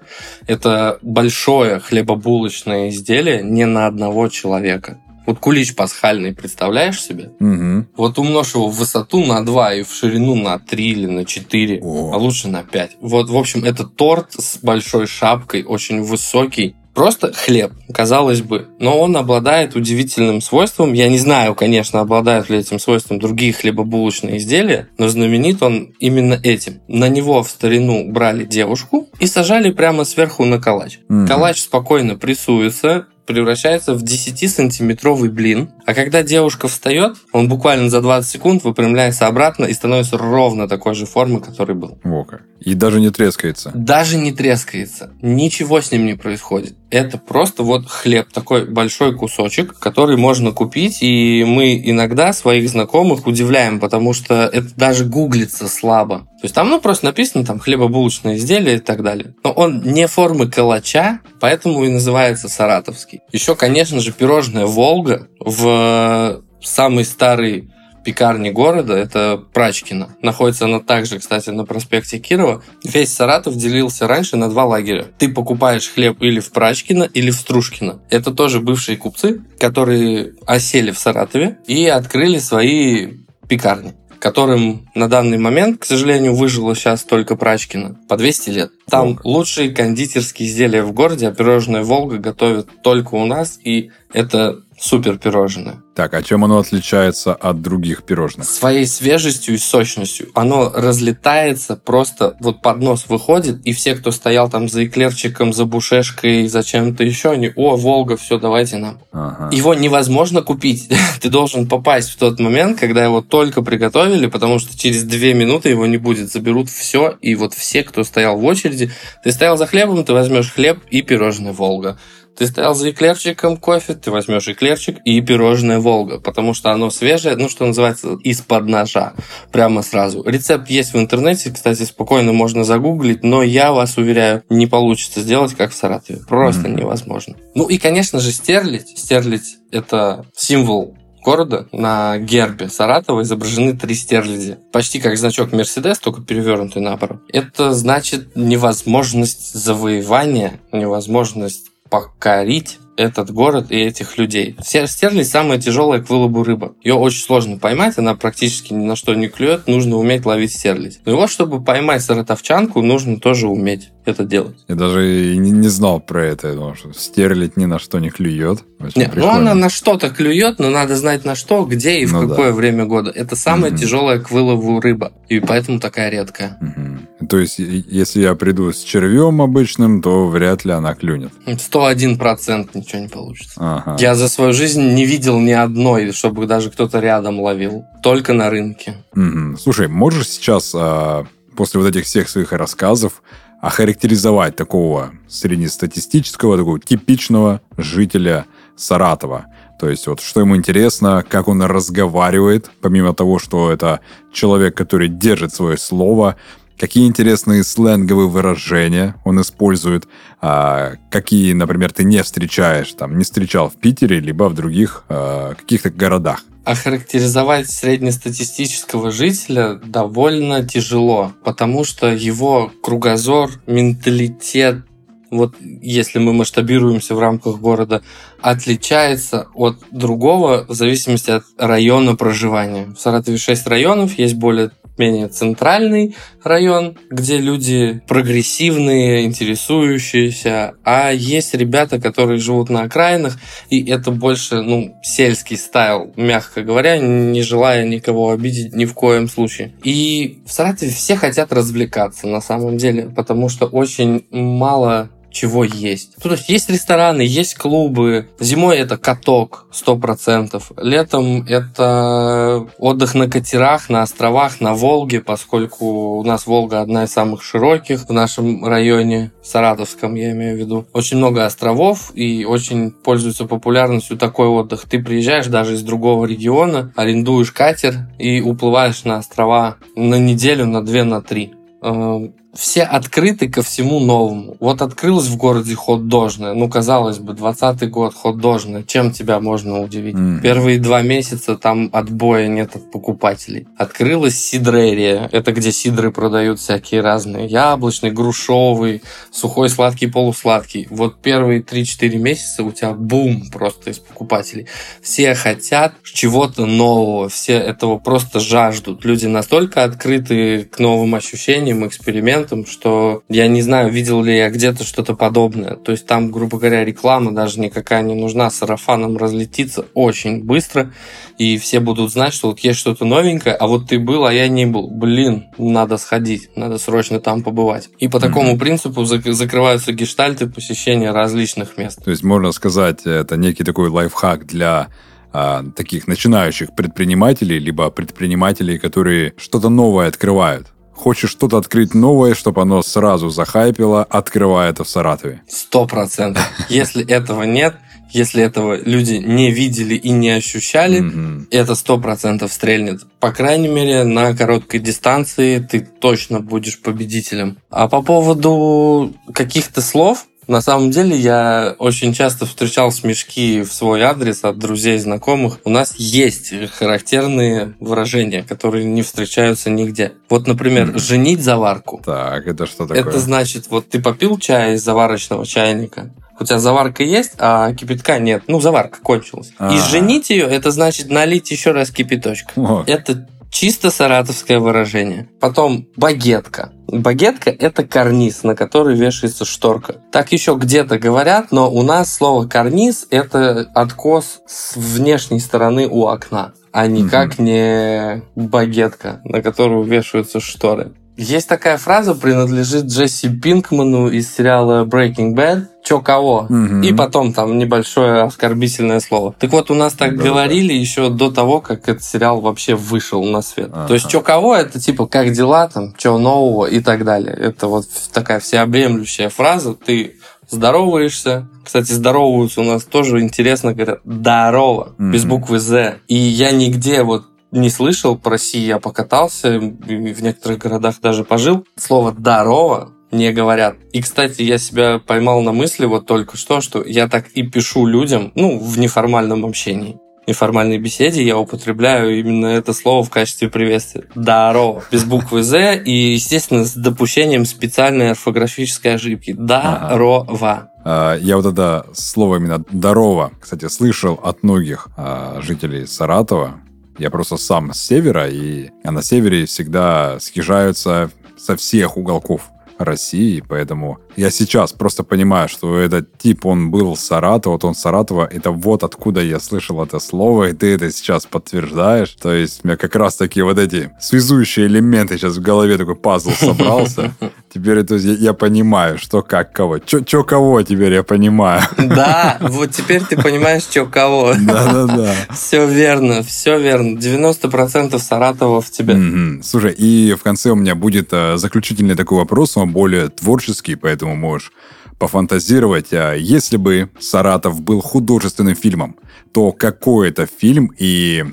Это 0.47 0.99
большое 1.03 1.81
хлебобулочное 1.81 2.91
изделие 2.91 3.43
не 3.43 3.67
на 3.67 3.87
одного 3.87 4.29
человека. 4.29 4.99
Вот 5.29 5.41
кулич 5.41 5.75
пасхальный, 5.75 6.33
представляешь 6.33 7.03
себе? 7.03 7.33
Угу. 7.39 7.89
Вот 7.99 8.19
умножь 8.19 8.55
его 8.55 8.71
в 8.71 8.77
высоту 8.77 9.27
на 9.27 9.45
2 9.45 9.75
и 9.75 9.83
в 9.83 9.93
ширину 9.93 10.35
на 10.35 10.59
3 10.59 10.91
или 10.91 11.05
на 11.05 11.27
4, 11.27 11.81
О. 11.83 12.13
а 12.15 12.17
лучше 12.17 12.49
на 12.49 12.63
5. 12.63 12.93
Вот, 13.03 13.29
в 13.29 13.37
общем, 13.37 13.63
это 13.63 13.85
торт 13.85 14.33
с 14.33 14.57
большой 14.57 15.07
шапкой, 15.07 15.65
очень 15.65 16.01
высокий. 16.01 16.77
Просто 16.95 17.35
хлеб, 17.35 17.73
казалось 17.93 18.41
бы. 18.41 18.69
Но 18.81 18.99
он 18.99 19.19
обладает 19.19 19.77
удивительным 19.77 20.41
свойством. 20.41 20.95
Я 20.95 21.11
не 21.11 21.19
знаю, 21.19 21.55
конечно, 21.55 22.01
обладают 22.01 22.49
ли 22.49 22.57
этим 22.57 22.79
свойством 22.79 23.19
другие 23.19 23.53
хлебобулочные 23.53 24.39
изделия, 24.39 24.89
но 24.97 25.09
знаменит 25.09 25.63
он 25.63 25.93
именно 26.01 26.41
этим. 26.43 26.81
На 26.89 27.11
него 27.11 27.43
в 27.43 27.51
старину 27.51 28.11
брали 28.11 28.45
девушку 28.45 29.11
и 29.21 29.27
сажали 29.27 29.73
прямо 29.73 30.05
сверху 30.05 30.47
на 30.47 30.59
калач. 30.59 31.01
Mm-hmm. 31.11 31.27
Калач 31.27 31.61
спокойно 31.61 32.17
прессуется, 32.17 33.09
превращается 33.29 33.95
в 33.95 34.03
10-сантиметровый 34.03 35.29
блин, 35.29 35.71
А 35.87 35.95
когда 35.95 36.23
девушка 36.23 36.67
встает, 36.67 37.17
он 37.33 37.49
буквально 37.49 37.91
за 37.91 38.01
20 38.01 38.29
секунд 38.29 38.65
выпрямляется 38.65 39.27
обратно 39.27 39.67
и 39.67 39.75
становится 39.75 40.19
ровно 40.19 40.67
такой 40.67 40.95
же 40.95 41.07
формы, 41.07 41.41
который 41.41 41.77
был. 41.77 41.99
Во 42.03 42.25
как. 42.25 42.43
И 42.61 42.75
даже 42.75 43.01
не 43.01 43.11
трескается. 43.11 43.71
Даже 43.75 44.17
не 44.17 44.33
трескается. 44.33 45.13
Ничего 45.23 45.81
с 45.81 45.93
ним 45.93 46.07
не 46.07 46.15
происходит. 46.15 46.77
Это 46.91 47.19
просто 47.19 47.63
вот 47.63 47.87
хлеб, 47.87 48.33
такой 48.33 48.65
большой 48.65 49.15
кусочек, 49.15 49.79
который 49.79 50.17
можно 50.17 50.53
купить, 50.53 51.03
и 51.03 51.45
мы 51.47 51.81
иногда 51.85 52.33
своих 52.33 52.69
знакомых 52.69 53.27
удивляем, 53.27 53.79
потому 53.79 54.15
что 54.15 54.51
это 54.53 54.75
даже 54.75 55.05
гуглится 55.05 55.69
слабо. 55.69 56.27
То 56.41 56.45
есть 56.45 56.55
там 56.55 56.69
ну, 56.69 56.81
просто 56.81 57.07
написано 57.07 57.45
там 57.45 57.59
хлебобулочное 57.59 58.37
изделие 58.37 58.77
и 58.77 58.81
так 58.81 59.03
далее. 59.03 59.35
Но 59.43 59.51
он 59.51 59.83
не 59.83 60.07
формы 60.07 60.49
калача, 60.49 61.21
поэтому 61.41 61.85
и 61.85 61.89
называется 61.89 62.49
саратовский. 62.49 63.21
Еще, 63.33 63.57
конечно 63.57 63.99
же, 63.99 64.13
пирожное 64.13 64.67
«Волга» 64.67 65.27
в 65.41 66.41
самый 66.61 67.05
старый 67.05 67.71
пекарни 68.05 68.51
города, 68.51 68.95
это 68.95 69.43
Прачкина. 69.53 70.17
Находится 70.23 70.65
она 70.65 70.81
также, 70.81 71.19
кстати, 71.19 71.51
на 71.51 71.67
проспекте 71.67 72.19
Кирова. 72.19 72.63
Весь 72.85 73.13
Саратов 73.13 73.57
делился 73.57 74.07
раньше 74.07 74.37
на 74.37 74.49
два 74.49 74.65
лагеря. 74.65 75.07
Ты 75.19 75.29
покупаешь 75.29 75.93
хлеб 75.93 76.23
или 76.23 76.41
в 76.41 76.51
Прачкино, 76.53 77.03
или 77.03 77.31
в 77.31 77.35
Стружкино. 77.35 78.01
Это 78.09 78.31
тоже 78.31 78.61
бывшие 78.61 78.97
купцы, 78.97 79.43
которые 79.59 80.35
осели 80.47 80.91
в 80.91 80.99
Саратове 80.99 81.59
и 81.67 81.87
открыли 81.87 82.39
свои 82.39 83.09
пекарни 83.47 83.95
которым 84.19 84.89
на 84.95 85.09
данный 85.09 85.39
момент, 85.39 85.81
к 85.81 85.85
сожалению, 85.85 86.35
выжило 86.35 86.75
сейчас 86.75 87.05
только 87.05 87.37
Прачкина, 87.37 87.99
по 88.09 88.17
200 88.17 88.51
лет. 88.51 88.73
Там 88.91 89.09
Волга. 89.09 89.21
лучшие 89.25 89.71
кондитерские 89.71 90.49
изделия 90.49 90.83
в 90.83 90.93
городе, 90.93 91.29
а 91.29 91.33
пирожное 91.33 91.83
«Волга» 91.83 92.19
готовят 92.19 92.69
только 92.83 93.15
у 93.15 93.25
нас, 93.27 93.59
и 93.63 93.91
это 94.13 94.61
супер 94.81 95.19
пирожное. 95.19 95.83
Так, 95.95 96.15
а 96.15 96.23
чем 96.23 96.45
оно 96.45 96.59
отличается 96.59 97.35
от 97.35 97.61
других 97.61 98.05
пирожных? 98.05 98.49
Своей 98.49 98.87
свежестью 98.87 99.57
и 99.57 99.59
сочностью. 99.59 100.29
Оно 100.35 100.71
разлетается, 100.73 101.75
просто 101.75 102.37
вот 102.39 102.63
под 102.63 102.79
нос 102.79 103.07
выходит, 103.09 103.61
и 103.65 103.73
все, 103.73 103.97
кто 103.97 104.13
стоял 104.13 104.49
там 104.49 104.69
за 104.69 104.87
эклерчиком, 104.87 105.53
за 105.53 105.65
бушешкой, 105.65 106.47
за 106.47 106.63
чем-то 106.63 107.03
еще, 107.03 107.31
они, 107.31 107.51
о, 107.57 107.77
Волга, 107.77 108.17
все, 108.17 108.39
давайте 108.39 108.77
нам. 108.77 109.01
Ага. 109.13 109.51
Его 109.53 109.75
невозможно 109.75 110.43
купить. 110.43 110.89
Ты 111.21 111.31
должен 111.31 111.69
попасть 111.69 112.11
в 112.11 112.17
тот 112.17 112.39
момент, 112.39 112.79
когда 112.79 113.05
его 113.05 113.21
только 113.21 113.63
приготовили, 113.63 114.27
потому 114.27 114.61
что 114.61 114.79
через 114.79 115.03
две 115.03 115.35
минуты 115.35 115.71
его 115.71 115.87
не 115.87 115.97
будет. 115.97 116.31
Заберут 116.31 116.71
все, 116.71 117.19
и 117.21 117.35
вот 117.35 117.55
все, 117.55 117.83
кто 117.83 118.05
стоял 118.05 118.39
в 118.39 118.45
очереди, 118.45 118.93
ты 119.25 119.33
стоял 119.33 119.57
за 119.57 119.67
хлебом, 119.67 120.05
ты 120.05 120.13
возьмешь 120.13 120.53
хлеб 120.53 120.79
и 120.91 121.03
пирожное 121.03 121.53
Волга. 121.53 121.99
Ты 122.39 122.47
стоял 122.47 122.73
за 122.75 122.91
эклерчиком 122.91 123.57
кофе, 123.57 123.95
ты 123.95 124.13
возьмешь 124.13 124.47
эклерчик 124.47 124.99
и 125.05 125.21
пирожное 125.21 125.81
Волга, 125.81 126.21
потому 126.21 126.55
что 126.55 126.71
оно 126.71 126.89
свежее, 126.89 127.35
ну, 127.35 127.49
что 127.49 127.67
называется, 127.67 128.17
из-под 128.23 128.69
ножа, 128.69 129.15
прямо 129.51 129.83
сразу. 129.83 130.23
Рецепт 130.23 130.71
есть 130.71 130.95
в 130.95 130.99
интернете, 130.99 131.51
кстати, 131.51 131.83
спокойно 131.83 132.33
можно 132.33 132.63
загуглить, 132.63 133.25
но 133.25 133.43
я 133.43 133.73
вас 133.73 133.97
уверяю, 133.97 134.45
не 134.49 134.69
получится 134.69 135.21
сделать, 135.21 135.55
как 135.55 135.73
в 135.73 135.75
Саратове. 135.75 136.21
Просто 136.29 136.69
mm-hmm. 136.69 136.81
невозможно. 136.81 137.35
Ну 137.57 137.69
и, 137.69 137.77
конечно 137.77 138.21
же, 138.21 138.31
стерлить. 138.31 138.97
Стерлить– 138.97 139.57
это 139.73 140.25
символ 140.37 140.95
города 141.25 141.67
на 141.73 142.19
гербе 142.19 142.69
Саратова 142.69 143.23
изображены 143.23 143.77
три 143.77 143.95
стерляди. 143.95 144.59
Почти 144.73 145.01
как 145.01 145.19
значок 145.19 145.53
Мерседес, 145.53 145.99
только 145.99 146.23
перевернутый 146.23 146.81
наоборот. 146.81 147.21
Это 147.33 147.73
значит 147.73 148.37
невозможность 148.37 149.53
завоевания, 149.53 150.61
невозможность 150.73 151.68
покорить 151.91 152.79
этот 152.99 153.31
город 153.31 153.71
и 153.71 153.77
этих 153.77 154.19
людей. 154.19 154.57
Стерлядь 154.61 155.29
самая 155.29 155.59
тяжелая 155.59 156.01
к 156.01 156.11
вылову 156.11 156.43
рыба. 156.43 156.75
Ее 156.83 156.95
очень 156.95 157.23
сложно 157.23 157.57
поймать, 157.57 157.97
она 157.97 158.17
практически 158.17 158.73
ни 158.73 158.85
на 158.85 158.97
что 158.97 159.15
не 159.15 159.29
клюет, 159.29 159.69
нужно 159.69 159.97
уметь 159.97 160.27
ловить 160.27 160.53
стерлядь. 160.53 160.99
Но 161.05 161.17
вот, 161.17 161.31
чтобы 161.31 161.63
поймать 161.63 162.03
саратовчанку, 162.03 162.83
нужно 162.83 163.21
тоже 163.21 163.47
уметь 163.47 163.91
это 164.09 164.25
делать. 164.25 164.57
Я 164.69 164.75
даже 164.75 165.33
и 165.33 165.37
не, 165.37 165.51
не 165.51 165.69
знал 165.69 166.01
про 166.01 166.25
это. 166.25 166.55
Думал, 166.55 166.75
что 166.75 166.93
стерлядь 166.93 167.57
ни 167.57 167.67
на 167.67 167.79
что 167.79 167.99
не 167.99 168.11
клюет. 168.11 168.65
Нет, 168.95 169.13
ну 169.17 169.29
она 169.29 169.55
на 169.55 169.69
что-то 169.69 170.11
клюет, 170.11 170.59
но 170.59 170.71
надо 170.71 170.97
знать 170.97 171.25
на 171.25 171.35
что, 171.35 171.65
где 171.65 172.01
и 172.01 172.07
в 172.07 172.13
ну, 172.13 172.29
какое 172.29 172.51
да. 172.51 172.55
время 172.55 172.85
года. 172.85 173.11
Это 173.11 173.37
самая 173.37 173.71
угу. 173.71 173.81
тяжелая 173.81 174.21
к 174.21 174.31
вылову 174.31 174.81
рыба. 174.81 175.13
И 175.29 175.41
поэтому 175.41 175.81
такая 175.81 176.11
редкая. 176.11 176.59
Угу. 176.61 177.27
То 177.29 177.39
есть, 177.39 177.59
если 177.59 178.23
я 178.23 178.35
приду 178.35 178.73
с 178.73 178.83
червем 178.83 179.43
обычным, 179.43 180.01
то 180.01 180.29
вряд 180.29 180.65
ли 180.65 180.73
она 180.73 180.95
клюнет. 180.95 181.33
101% 181.47 182.71
ничего 182.75 183.03
не 183.03 183.09
получится. 183.09 183.55
Ага. 183.57 183.97
Я 183.99 184.15
за 184.15 184.29
свою 184.29 184.53
жизнь 184.53 184.95
не 184.95 185.05
видел 185.05 185.39
ни 185.41 185.51
одной, 185.51 186.13
чтобы 186.13 186.47
даже 186.47 186.71
кто-то 186.71 187.01
рядом 187.01 187.41
ловил. 187.41 187.85
Только 188.03 188.33
на 188.33 188.51
рынке. 188.51 188.97
Угу. 189.15 189.57
Слушай, 189.59 189.89
можешь 189.89 190.29
сейчас, 190.29 190.73
а, 190.75 191.27
после 191.57 191.81
вот 191.81 191.89
этих 191.89 192.05
всех 192.05 192.29
своих 192.29 192.53
рассказов, 192.53 193.23
охарактеризовать 193.61 194.57
такого 194.57 195.13
среднестатистического, 195.29 196.57
такого 196.57 196.79
типичного 196.81 197.61
жителя 197.77 198.47
Саратова. 198.77 199.47
То 199.79 199.89
есть 199.89 200.07
вот 200.07 200.21
что 200.21 200.41
ему 200.41 200.57
интересно, 200.57 201.25
как 201.29 201.49
он 201.49 201.63
разговаривает, 201.63 202.71
помимо 202.81 203.15
того, 203.15 203.39
что 203.39 203.71
это 203.71 204.01
человек, 204.33 204.77
который 204.77 205.09
держит 205.09 205.55
свое 205.55 205.77
слово, 205.77 206.37
какие 206.79 207.07
интересные 207.07 207.65
сленговые 207.65 208.29
выражения 208.29 209.17
он 209.25 209.41
использует, 209.41 210.09
а, 210.41 210.95
какие, 211.11 211.53
например, 211.53 211.93
ты 211.93 212.05
не 212.05 212.23
встречаешь, 212.23 212.93
там, 212.93 213.19
не 213.19 213.25
встречал 213.25 213.69
в 213.69 213.75
Питере, 213.75 214.21
либо 214.21 214.49
в 214.49 214.55
других 214.55 215.05
а, 215.09 215.55
каких-то 215.55 215.91
городах. 215.91 216.45
Охарактеризовать 216.65 217.71
среднестатистического 217.71 219.11
жителя 219.11 219.75
довольно 219.75 220.67
тяжело, 220.67 221.33
потому 221.43 221.85
что 221.85 222.09
его 222.09 222.71
кругозор, 222.83 223.51
менталитет, 223.67 224.85
вот 225.31 225.57
если 225.61 226.19
мы 226.19 226.33
масштабируемся 226.33 227.15
в 227.15 227.21
рамках 227.21 227.59
города, 227.59 228.03
отличается 228.41 229.49
от 229.55 229.77
другого 229.91 230.65
в 230.69 230.75
зависимости 230.75 231.31
от 231.31 231.45
района 231.59 232.17
проживания. 232.17 232.87
В 232.87 233.01
Саратове 233.01 233.39
6 233.39 233.67
районов, 233.67 234.19
есть 234.19 234.35
более 234.35 234.71
менее 234.99 235.29
центральный 235.29 236.17
район, 236.43 236.97
где 237.11 237.39
люди 237.39 238.03
прогрессивные, 238.07 239.25
интересующиеся, 239.25 240.75
а 240.85 241.11
есть 241.11 241.55
ребята, 241.55 242.01
которые 242.01 242.39
живут 242.39 242.69
на 242.69 242.83
окраинах, 242.83 243.39
и 243.71 243.89
это 243.89 244.11
больше, 244.11 244.61
ну, 244.61 244.95
сельский 245.03 245.57
стайл, 245.57 246.13
мягко 246.17 246.63
говоря, 246.63 246.99
не 246.99 247.43
желая 247.43 247.87
никого 247.87 248.31
обидеть 248.31 248.75
ни 248.75 248.85
в 248.85 248.95
коем 248.95 249.29
случае. 249.29 249.73
И 249.85 250.43
в 250.47 250.53
Саратове 250.53 250.91
все 250.91 251.17
хотят 251.17 251.53
развлекаться 251.53 252.27
на 252.27 252.41
самом 252.41 252.77
деле, 252.77 253.11
потому 253.15 253.49
что 253.49 253.67
очень 253.67 254.27
мало 254.31 255.11
чего 255.31 255.65
есть. 255.65 256.13
Ну, 256.23 256.31
то 256.31 256.37
есть 256.37 256.49
есть 256.49 256.71
рестораны, 256.71 257.23
есть 257.23 257.55
клубы. 257.55 258.29
Зимой 258.41 258.79
это 258.79 258.97
каток, 258.97 259.67
сто 259.71 259.97
процентов. 259.97 260.73
Летом 260.77 261.45
это 261.47 262.67
отдых 262.79 263.15
на 263.15 263.29
катерах, 263.29 263.89
на 263.89 264.03
островах, 264.03 264.61
на 264.61 264.75
Волге, 264.75 265.21
поскольку 265.21 266.19
у 266.19 266.25
нас 266.25 266.47
Волга 266.47 266.81
одна 266.81 267.05
из 267.05 267.13
самых 267.13 267.43
широких 267.43 268.09
в 268.09 268.13
нашем 268.13 268.65
районе, 268.65 269.33
Саратовском, 269.43 270.15
я 270.15 270.33
имею 270.33 270.57
в 270.57 270.59
виду. 270.59 270.87
Очень 270.93 271.19
много 271.19 271.45
островов 271.45 272.13
и 272.15 272.45
очень 272.45 272.91
пользуется 272.91 273.47
популярностью 273.47 274.19
такой 274.19 274.49
отдых. 274.49 274.87
Ты 274.89 275.03
приезжаешь 275.03 275.47
даже 275.47 275.75
из 275.75 275.83
другого 275.83 276.27
региона, 276.27 276.93
арендуешь 276.97 277.53
катер 277.53 278.09
и 278.19 278.41
уплываешь 278.41 279.05
на 279.05 279.19
острова 279.19 279.77
на 279.97 280.17
неделю, 280.17 280.67
на 280.67 280.85
две, 280.85 281.05
на 281.05 281.23
три 281.23 281.53
эм, 281.83 282.35
все 282.55 282.83
открыты 282.83 283.49
ко 283.49 283.63
всему 283.63 284.01
новому. 284.01 284.57
Вот 284.59 284.81
открылась 284.81 285.27
в 285.27 285.37
городе 285.37 285.75
хот-дожная. 285.75 286.55
Ну, 286.55 286.69
казалось 286.69 287.19
бы, 287.19 287.35
20 287.35 287.91
год 287.91 288.15
хот-дожная. 288.15 288.85
Чем 288.85 289.13
тебя 289.13 289.39
можно 289.39 289.81
удивить? 289.81 290.15
Mm. 290.17 290.41
Первые 290.41 290.79
два 290.79 291.03
месяца 291.03 291.57
там 291.57 291.91
отбоя 291.93 292.49
нет 292.49 292.75
от 292.75 292.91
покупателей. 292.91 293.69
Открылась 293.77 294.39
сидрерия. 294.39 295.29
Это 295.31 295.53
где 295.53 295.73
сидры 295.73 296.11
продают 296.11 296.59
всякие 296.59 297.03
разные. 297.03 297.47
Яблочный, 297.47 298.11
грушовый, 298.11 299.03
сухой, 299.31 299.69
сладкий, 299.69 300.07
полусладкий. 300.07 300.87
Вот 300.91 301.21
первые 301.21 301.61
3-4 301.61 302.17
месяца 302.17 302.63
у 302.63 302.73
тебя 302.73 302.93
бум 302.93 303.51
просто 303.53 303.91
из 303.91 303.99
покупателей. 303.99 304.67
Все 305.03 305.35
хотят 305.35 305.93
чего-то 306.03 306.65
нового. 306.65 307.29
Все 307.29 307.55
этого 307.55 307.99
просто 307.99 308.41
жаждут. 308.41 309.05
Люди 309.05 309.27
настолько 309.27 309.85
открыты 309.85 310.65
к 310.65 310.79
новым 310.79 311.15
ощущениям, 311.15 311.87
экспериментам, 311.87 312.38
моментом, 312.39 312.67
что 312.67 313.23
я 313.29 313.49
не 313.49 313.63
знаю, 313.63 313.91
видел 313.91 314.23
ли 314.23 314.37
я 314.37 314.51
где-то 314.51 314.85
что-то 314.85 315.15
подобное. 315.15 315.77
То 315.77 315.93
есть 315.93 316.07
там, 316.07 316.31
грубо 316.31 316.59
говоря, 316.59 316.85
реклама 316.85 317.33
даже 317.35 317.61
никакая 317.61 318.03
не 318.03 318.15
нужна, 318.15 318.51
сарафаном 318.51 319.17
разлетится 319.17 319.87
очень 319.95 320.45
быстро, 320.45 320.93
и 321.39 321.59
все 321.59 321.81
будут 321.81 322.13
знать, 322.13 322.35
что 322.35 322.49
вот 322.49 322.61
есть 322.61 322.79
что-то 322.79 323.05
новенькое, 323.05 323.55
а 323.55 323.67
вот 323.67 323.89
ты 323.89 323.99
был, 323.99 324.27
а 324.27 324.33
я 324.33 324.49
не 324.49 324.67
был. 324.67 324.89
Блин, 324.89 325.47
надо 325.59 325.99
сходить, 325.99 326.51
надо 326.57 326.79
срочно 326.79 327.21
там 327.21 327.43
побывать. 327.43 327.89
И 327.99 328.09
по 328.09 328.21
такому 328.21 328.55
mm-hmm. 328.55 328.59
принципу 328.59 329.05
закрываются 329.05 329.93
гештальты 329.93 330.47
посещения 330.47 331.11
различных 331.11 331.77
мест. 331.77 332.03
То 332.05 332.11
есть, 332.11 332.23
можно 332.23 332.53
сказать, 332.53 333.03
это 333.05 333.37
некий 333.37 333.65
такой 333.65 333.89
лайфхак 333.89 334.47
для 334.47 334.89
а, 335.33 335.65
таких 335.77 336.07
начинающих 336.07 336.75
предпринимателей, 336.75 337.59
либо 337.59 337.91
предпринимателей, 337.91 338.79
которые 338.79 339.35
что-то 339.37 339.69
новое 339.69 340.09
открывают. 340.09 340.69
Хочешь 340.99 341.31
что-то 341.31 341.59
открыть 341.59 341.95
новое, 341.95 342.35
чтобы 342.35 342.61
оно 342.63 342.83
сразу 342.83 343.31
захайпило, 343.31 344.03
открывай 344.03 344.71
это 344.71 344.83
в 344.83 344.89
Саратове. 344.89 345.43
Сто 345.49 345.87
процентов. 345.87 346.43
Если 346.69 347.07
этого 347.07 347.45
нет, 347.45 347.77
если 348.11 348.43
этого 348.43 348.75
люди 348.75 349.15
не 349.15 349.53
видели 349.53 349.95
и 349.95 350.11
не 350.11 350.31
ощущали, 350.31 351.01
mm-hmm. 351.01 351.47
это 351.53 351.77
сто 351.77 351.99
процентов 351.99 352.53
стрельнет. 352.53 353.03
По 353.21 353.31
крайней 353.31 353.69
мере, 353.69 354.03
на 354.03 354.35
короткой 354.35 354.81
дистанции 354.81 355.61
ты 355.61 355.81
точно 355.81 356.41
будешь 356.41 356.81
победителем. 356.81 357.59
А 357.71 357.87
по 357.87 358.03
поводу 358.03 359.15
каких-то 359.33 359.81
слов, 359.83 360.27
на 360.49 360.61
самом 360.61 360.91
деле 360.91 361.17
я 361.17 361.75
очень 361.79 362.13
часто 362.13 362.47
встречал 362.47 362.91
смешки 362.91 363.63
в 363.63 363.73
свой 363.73 364.03
адрес 364.03 364.45
от 364.45 364.59
друзей 364.59 364.97
и 364.97 364.99
знакомых. 364.99 365.61
У 365.65 365.71
нас 365.71 365.95
есть 365.97 366.53
характерные 366.73 367.75
выражения, 367.81 368.43
которые 368.43 368.85
не 368.85 369.03
встречаются 369.03 369.71
нигде. 369.71 370.13
Вот, 370.29 370.47
например. 370.47 370.99
«женить 370.99 371.43
заварку». 371.43 372.03
Так, 372.05 372.47
это 372.47 372.67
что 372.67 372.87
такое? 372.87 373.01
Это 373.05 373.19
значит, 373.19 373.67
вот 373.69 373.89
ты 373.89 374.01
попил 374.01 374.39
чай 374.39 374.75
из 374.75 374.83
заварочного 374.83 375.47
чайника, 375.47 376.11
у 376.41 376.45
тебя 376.45 376.59
заварка 376.59 377.03
есть, 377.03 377.33
а 377.39 377.73
кипятка 377.75 378.19
нет. 378.19 378.45
Ну, 378.47 378.61
заварка 378.61 379.01
кончилась. 379.03 379.53
А-а-а. 379.59 379.75
И 379.75 379.79
женить 379.91 380.31
ее, 380.31 380.47
это 380.47 380.71
значит 380.71 381.11
налить 381.11 381.51
еще 381.51 381.73
раз 381.73 381.91
кипяточка. 381.91 382.53
О. 382.57 382.85
Это 382.87 383.27
чисто 383.51 383.91
саратовское 383.91 384.59
выражение. 384.59 385.29
Потом 385.41 385.87
багетка. 385.97 386.73
Багетка– 386.87 387.51
это 387.59 387.87
карниз, 387.87 388.45
на 388.45 388.55
который 388.55 388.97
вешается 388.97 389.45
шторка. 389.45 389.97
Так 390.11 390.33
еще 390.33 390.55
где-то 390.55 390.99
говорят, 390.99 391.53
но 391.53 391.71
у 391.71 391.83
нас 391.83 392.15
слово 392.15 392.47
карниз– 392.47 393.07
это 393.11 393.71
откос 393.75 394.41
с 394.47 394.77
внешней 394.77 395.41
стороны 395.41 395.87
у 395.87 396.07
окна, 396.07 396.55
а 396.73 396.87
никак 396.87 397.35
угу. 397.35 397.43
не 397.43 398.23
багетка, 398.37 399.21
на 399.25 399.43
которую 399.43 399.85
вешаются 399.85 400.41
шторы. 400.41 400.95
Есть 401.19 401.49
такая 401.49 401.79
фраза, 401.79 402.15
принадлежит 402.15 402.85
Джесси 402.85 403.29
Пинкману 403.29 404.09
из 404.09 404.33
сериала 404.33 404.85
Breaking 404.85 405.35
Bad. 405.35 405.67
Чё 405.83 406.01
кого? 406.01 406.47
Угу. 406.49 406.83
И 406.83 406.93
потом 406.93 407.33
там 407.33 407.59
небольшое 407.59 408.23
оскорбительное 408.23 409.01
слово. 409.01 409.35
Так 409.37 409.51
вот, 409.51 409.69
у 409.73 409.75
нас 409.75 409.95
так 409.95 410.17
да, 410.17 410.23
говорили 410.23 410.69
да. 410.69 410.75
еще 410.75 411.11
до 411.11 411.33
того, 411.33 411.61
как 411.61 411.89
этот 411.89 412.05
сериал 412.05 412.41
вообще 412.41 412.77
вышел 412.77 413.25
на 413.25 413.43
свет. 413.43 413.71
Ага. 413.73 413.89
То 413.89 413.95
есть, 413.95 414.09
чё 414.09 414.21
кого, 414.21 414.55
это 414.55 414.79
типа 414.79 415.07
как 415.07 415.33
дела 415.33 415.67
там, 415.67 415.93
чё 415.97 416.19
нового 416.19 416.67
и 416.67 416.79
так 416.79 417.05
далее. 417.05 417.35
Это 417.35 417.67
вот 417.67 417.87
такая 418.13 418.39
всеобъемлющая 418.39 419.29
фраза. 419.29 419.75
Ты 419.75 420.19
здороваешься. 420.49 421.49
Кстати, 421.65 421.91
здороваются 421.91 422.61
у 422.61 422.65
нас 422.65 422.85
тоже 422.85 423.21
интересно 423.21 423.75
говорят 423.75 424.01
«здорово», 424.05 424.95
mm 424.99 425.11
без 425.11 425.25
буквы 425.25 425.59
«з». 425.59 425.97
И 426.07 426.15
я 426.15 426.53
нигде 426.53 427.03
вот 427.03 427.25
не 427.51 427.71
слышал 427.71 428.17
про 428.17 428.33
России, 428.33 428.65
я 428.65 428.79
покатался, 428.79 429.59
в 429.59 430.23
некоторых 430.23 430.59
городах 430.59 431.01
даже 431.01 431.25
пожил. 431.25 431.65
Слово 431.77 432.15
«здорово» 432.19 432.93
не 433.11 433.33
говорят. 433.33 433.77
И, 433.93 434.03
кстати, 434.03 434.43
я 434.43 434.59
себя 434.59 434.99
поймал 434.99 435.41
на 435.41 435.53
мысли 435.53 435.87
вот 435.87 436.07
только 436.07 436.37
что, 436.37 436.61
что 436.61 436.85
я 436.85 437.09
так 437.09 437.29
и 437.29 437.43
пишу 437.43 437.87
людям, 437.87 438.33
ну, 438.35 438.59
в 438.59 438.79
неформальном 438.79 439.47
общении 439.47 439.99
неформальной 440.29 440.79
беседе 440.79 441.25
я 441.25 441.39
употребляю 441.39 442.19
именно 442.19 442.47
это 442.47 442.73
слово 442.75 443.03
в 443.03 443.11
качестве 443.11 443.49
приветствия. 443.49 444.05
Даро. 444.15 444.83
Без 444.93 445.05
буквы 445.05 445.43
«з» 445.43 445.83
и, 445.83 446.13
естественно, 446.13 446.65
с 446.65 446.75
допущением 446.75 447.47
специальной 447.47 448.11
орфографической 448.11 448.95
ошибки. 448.95 449.33
Дарова. 449.33 450.71
Я 450.85 451.37
вот 451.37 451.47
это 451.47 451.87
слово 451.95 452.37
именно 452.37 452.63
«дарова», 452.71 453.33
кстати, 453.41 453.69
слышал 453.69 454.21
от 454.23 454.43
многих 454.43 454.89
а, 454.97 455.41
жителей 455.43 455.87
Саратова, 455.87 456.61
я 456.99 457.11
просто 457.11 457.37
сам 457.37 457.73
с 457.73 457.81
севера, 457.81 458.29
и 458.29 458.71
а 458.85 458.91
на 458.91 459.03
севере 459.03 459.47
всегда 459.47 460.19
съезжаются 460.21 461.11
со 461.37 461.57
всех 461.57 461.97
уголков 461.97 462.51
России, 462.79 463.43
поэтому 463.47 463.99
я 464.19 464.31
сейчас 464.31 464.73
просто 464.73 465.05
понимаю, 465.05 465.49
что 465.49 465.79
этот 465.79 466.19
тип, 466.19 466.45
он 466.45 466.73
был 466.73 466.97
с 466.97 467.01
Саратова, 467.01 467.53
вот 467.53 467.65
он 467.65 467.75
с 467.77 467.81
Саратова, 467.81 468.27
это 468.27 468.51
вот 468.51 468.83
откуда 468.83 469.23
я 469.23 469.39
слышал 469.39 469.81
это 469.83 470.01
слово, 470.01 470.49
и 470.49 470.53
ты 470.55 470.75
это 470.75 470.91
сейчас 470.91 471.25
подтверждаешь. 471.25 472.17
То 472.21 472.33
есть 472.33 472.61
у 472.65 472.67
меня 472.67 472.77
как 472.77 472.97
раз 472.97 473.15
таки 473.15 473.43
вот 473.43 473.59
эти 473.59 473.93
связующие 474.01 474.67
элементы 474.67 475.19
сейчас 475.19 475.37
в 475.37 475.41
голове 475.41 475.79
такой 475.79 475.95
пазл 475.95 476.31
собрался. 476.31 477.15
Теперь 477.55 477.79
это 477.79 477.95
я 477.95 478.33
понимаю, 478.35 478.99
что 478.99 479.23
как 479.23 479.53
кого. 479.53 479.79
Чё, 479.79 480.25
кого 480.25 480.63
теперь 480.63 480.93
я 480.93 481.03
понимаю. 481.03 481.63
Да, 481.79 482.37
вот 482.41 482.71
теперь 482.73 483.03
ты 483.03 483.17
понимаешь, 483.17 483.65
чё 483.65 483.87
кого. 483.87 484.35
Да-да-да. 484.39 485.15
Все 485.35 485.67
верно, 485.67 486.23
все 486.23 486.59
верно. 486.59 486.99
90% 486.99 487.99
Саратова 487.99 488.61
в 488.61 488.71
тебе. 488.71 489.43
Слушай, 489.43 489.73
и 489.73 490.15
в 490.15 490.23
конце 490.23 490.51
у 490.51 490.55
меня 490.55 490.75
будет 490.75 491.09
э, 491.13 491.37
заключительный 491.39 491.95
такой 491.95 492.19
вопрос, 492.19 492.57
он 492.57 492.71
более 492.71 493.09
творческий, 493.09 493.75
поэтому 493.75 494.08
можешь 494.15 494.53
пофантазировать. 494.99 495.93
А 495.93 496.15
если 496.15 496.57
бы 496.57 496.91
«Саратов» 496.99 497.61
был 497.61 497.81
художественным 497.81 498.55
фильмом, 498.55 498.97
то 499.33 499.53
какой 499.53 500.11
это 500.11 500.27
фильм 500.27 500.73
и 500.79 501.25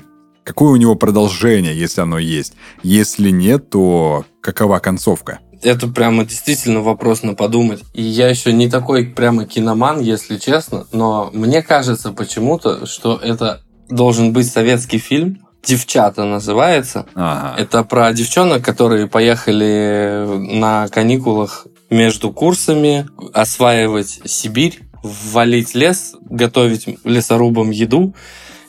какое 0.44 0.70
у 0.70 0.76
него 0.76 0.94
продолжение, 0.94 1.76
если 1.76 2.00
оно 2.00 2.18
есть? 2.18 2.54
Если 2.82 3.30
нет, 3.30 3.70
то 3.70 4.24
какова 4.40 4.78
концовка? 4.78 5.40
Это 5.62 5.88
прямо 5.88 6.24
действительно 6.24 6.80
вопрос 6.80 7.22
на 7.22 7.34
подумать. 7.34 7.82
И 7.94 8.02
я 8.02 8.28
еще 8.28 8.52
не 8.52 8.70
такой 8.70 9.06
прямо 9.06 9.46
киноман, 9.46 10.00
если 10.00 10.36
честно, 10.36 10.86
но 10.92 11.30
мне 11.32 11.62
кажется 11.62 12.12
почему-то, 12.12 12.86
что 12.86 13.16
это 13.16 13.62
должен 13.88 14.32
быть 14.32 14.50
советский 14.50 14.98
фильм, 14.98 15.38
«Девчата» 15.64 16.24
называется. 16.24 17.06
Ага. 17.14 17.60
Это 17.60 17.82
про 17.82 18.12
девчонок, 18.12 18.64
которые 18.64 19.08
поехали 19.08 20.24
на 20.56 20.86
каникулах 20.88 21.66
между 21.90 22.32
курсами 22.32 23.06
осваивать 23.32 24.20
Сибирь, 24.24 24.80
валить 25.02 25.74
лес, 25.74 26.14
готовить 26.28 26.86
лесорубам 27.04 27.70
еду 27.70 28.14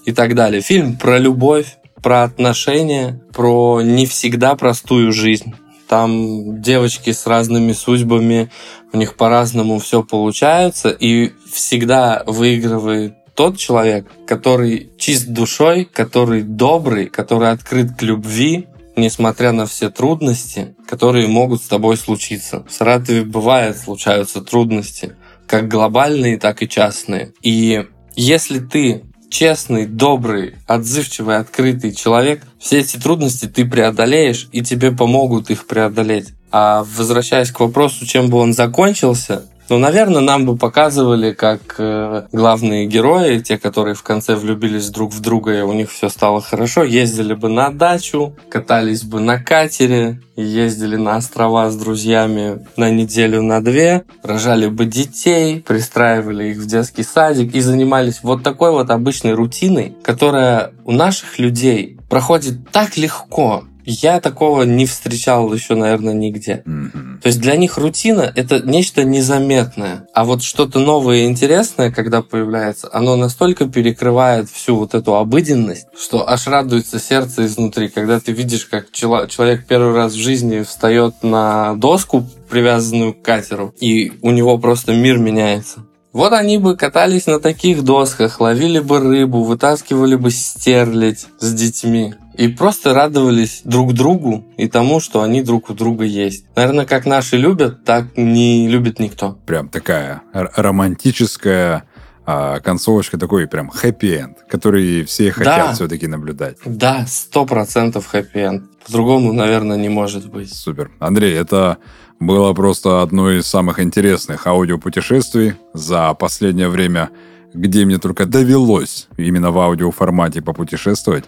и 0.05 0.11
так 0.11 0.35
далее. 0.35 0.61
Фильм 0.61 0.97
про 0.97 1.17
любовь, 1.17 1.77
про 2.01 2.23
отношения, 2.23 3.21
про 3.33 3.81
не 3.81 4.05
всегда 4.05 4.55
простую 4.55 5.11
жизнь. 5.11 5.53
Там 5.87 6.61
девочки 6.61 7.11
с 7.11 7.25
разными 7.25 7.71
судьбами, 7.71 8.51
у 8.91 8.97
них 8.97 9.15
по-разному 9.15 9.79
все 9.79 10.03
получается, 10.03 10.89
и 10.89 11.31
всегда 11.51 12.23
выигрывает 12.25 13.15
тот 13.35 13.57
человек, 13.57 14.07
который 14.25 14.89
чист 14.97 15.27
душой, 15.27 15.85
который 15.85 16.41
добрый, 16.41 17.05
который 17.05 17.51
открыт 17.51 17.91
к 17.97 18.01
любви, 18.01 18.67
несмотря 18.97 19.51
на 19.51 19.65
все 19.65 19.89
трудности, 19.89 20.75
которые 20.87 21.27
могут 21.27 21.63
с 21.63 21.67
тобой 21.67 21.95
случиться. 21.97 22.65
В 22.67 22.73
Саратове 22.73 23.23
бывает, 23.23 23.77
случаются 23.77 24.41
трудности, 24.41 25.15
как 25.47 25.67
глобальные, 25.67 26.37
так 26.37 26.61
и 26.61 26.67
частные. 26.67 27.33
И 27.41 27.85
если 28.15 28.59
ты 28.59 29.03
честный, 29.29 29.85
добрый, 29.85 30.55
отзывчивый, 30.67 31.37
открытый 31.37 31.93
человек, 31.93 32.41
все 32.59 32.79
эти 32.79 32.97
трудности 32.97 33.45
ты 33.45 33.65
преодолеешь, 33.65 34.49
и 34.51 34.61
тебе 34.61 34.91
помогут 34.91 35.49
их 35.49 35.67
преодолеть. 35.67 36.29
А 36.51 36.83
возвращаясь 36.83 37.51
к 37.51 37.59
вопросу, 37.59 38.05
чем 38.05 38.29
бы 38.29 38.37
он 38.37 38.53
закончился, 38.53 39.45
ну, 39.69 39.77
наверное, 39.77 40.21
нам 40.21 40.45
бы 40.45 40.55
показывали, 40.55 41.33
как 41.33 41.75
э, 41.77 42.27
главные 42.31 42.85
герои, 42.85 43.39
те, 43.39 43.57
которые 43.57 43.95
в 43.95 44.03
конце 44.03 44.35
влюбились 44.35 44.89
друг 44.89 45.13
в 45.13 45.19
друга, 45.19 45.57
и 45.57 45.61
у 45.61 45.73
них 45.73 45.91
все 45.91 46.09
стало 46.09 46.41
хорошо, 46.41 46.83
ездили 46.83 47.33
бы 47.33 47.49
на 47.49 47.69
дачу, 47.69 48.35
катались 48.49 49.03
бы 49.03 49.19
на 49.19 49.39
катере, 49.39 50.21
ездили 50.37 50.95
на 50.95 51.17
острова 51.17 51.69
с 51.69 51.75
друзьями 51.75 52.65
на 52.77 52.89
неделю, 52.89 53.41
на 53.41 53.61
две, 53.61 54.05
рожали 54.23 54.67
бы 54.67 54.85
детей, 54.85 55.61
пристраивали 55.61 56.49
их 56.49 56.57
в 56.57 56.67
детский 56.67 57.03
садик 57.03 57.53
и 57.55 57.61
занимались 57.61 58.19
вот 58.23 58.43
такой 58.43 58.71
вот 58.71 58.89
обычной 58.89 59.33
рутиной, 59.33 59.95
которая 60.03 60.71
у 60.85 60.91
наших 60.91 61.39
людей 61.39 61.97
проходит 62.09 62.69
так 62.71 62.97
легко, 62.97 63.63
я 63.89 64.19
такого 64.19 64.63
не 64.63 64.85
встречал 64.85 65.51
еще, 65.53 65.75
наверное, 65.75 66.13
нигде. 66.13 66.61
Mm-hmm. 66.65 67.21
То 67.21 67.27
есть 67.27 67.39
для 67.39 67.55
них 67.55 67.77
рутина 67.77 68.31
это 68.35 68.59
нечто 68.59 69.05
незаметное. 69.05 70.07
А 70.13 70.25
вот 70.25 70.43
что-то 70.43 70.79
новое 70.79 71.19
и 71.19 71.25
интересное, 71.25 71.89
когда 71.89 72.21
появляется, 72.21 72.89
оно 72.91 73.15
настолько 73.15 73.65
перекрывает 73.65 74.49
всю 74.49 74.75
вот 74.75 74.93
эту 74.93 75.15
обыденность, 75.15 75.87
что 75.97 76.29
аж 76.29 76.47
радуется 76.47 76.99
сердце 76.99 77.45
изнутри, 77.45 77.87
когда 77.87 78.19
ты 78.19 78.33
видишь, 78.33 78.65
как 78.65 78.91
человек 78.91 79.65
первый 79.65 79.95
раз 79.95 80.13
в 80.13 80.17
жизни 80.17 80.63
встает 80.63 81.23
на 81.23 81.73
доску, 81.75 82.25
привязанную 82.49 83.13
к 83.13 83.21
катеру, 83.21 83.73
и 83.79 84.11
у 84.21 84.31
него 84.31 84.57
просто 84.57 84.93
мир 84.93 85.17
меняется. 85.17 85.85
Вот 86.13 86.33
они 86.33 86.57
бы 86.57 86.75
катались 86.75 87.27
на 87.27 87.39
таких 87.39 87.83
досках, 87.83 88.41
ловили 88.41 88.79
бы 88.79 88.99
рыбу, 88.99 89.43
вытаскивали 89.43 90.15
бы 90.15 90.31
стерлить 90.31 91.27
с 91.39 91.53
детьми 91.53 92.15
и 92.37 92.47
просто 92.47 92.93
радовались 92.93 93.61
друг 93.63 93.93
другу 93.93 94.45
и 94.57 94.67
тому, 94.67 94.99
что 94.99 95.21
они 95.21 95.41
друг 95.41 95.69
у 95.69 95.73
друга 95.73 96.05
есть. 96.05 96.45
Наверное, 96.55 96.85
как 96.85 97.05
наши 97.05 97.37
любят, 97.37 97.83
так 97.83 98.15
не 98.15 98.67
любит 98.67 98.99
никто. 98.99 99.37
Прям 99.45 99.69
такая 99.69 100.21
романтическая 100.33 101.83
а, 102.25 102.59
концовочка 102.59 103.17
такой 103.17 103.47
прям 103.47 103.69
хэппи-энд, 103.69 104.37
который 104.49 105.03
все 105.05 105.31
хотят 105.31 105.67
Да. 105.67 105.73
все-таки 105.73 106.07
наблюдать. 106.07 106.57
Да, 106.65 107.05
сто 107.07 107.45
процентов 107.45 108.05
хэппи-энд. 108.07 108.65
По-другому, 108.85 109.33
наверное, 109.33 109.77
не 109.77 109.89
может 109.89 110.29
быть. 110.29 110.53
Супер. 110.53 110.91
Андрей, 110.99 111.33
это 111.33 111.77
было 112.19 112.53
просто 112.53 113.01
одно 113.01 113.31
из 113.31 113.45
самых 113.47 113.79
интересных 113.79 114.45
аудиопутешествий 114.45 115.53
за 115.73 116.13
последнее 116.15 116.67
время, 116.67 117.09
где 117.53 117.85
мне 117.85 117.97
только 117.97 118.25
довелось 118.25 119.07
именно 119.17 119.51
в 119.51 119.59
аудиоформате 119.59 120.41
попутешествовать. 120.41 121.25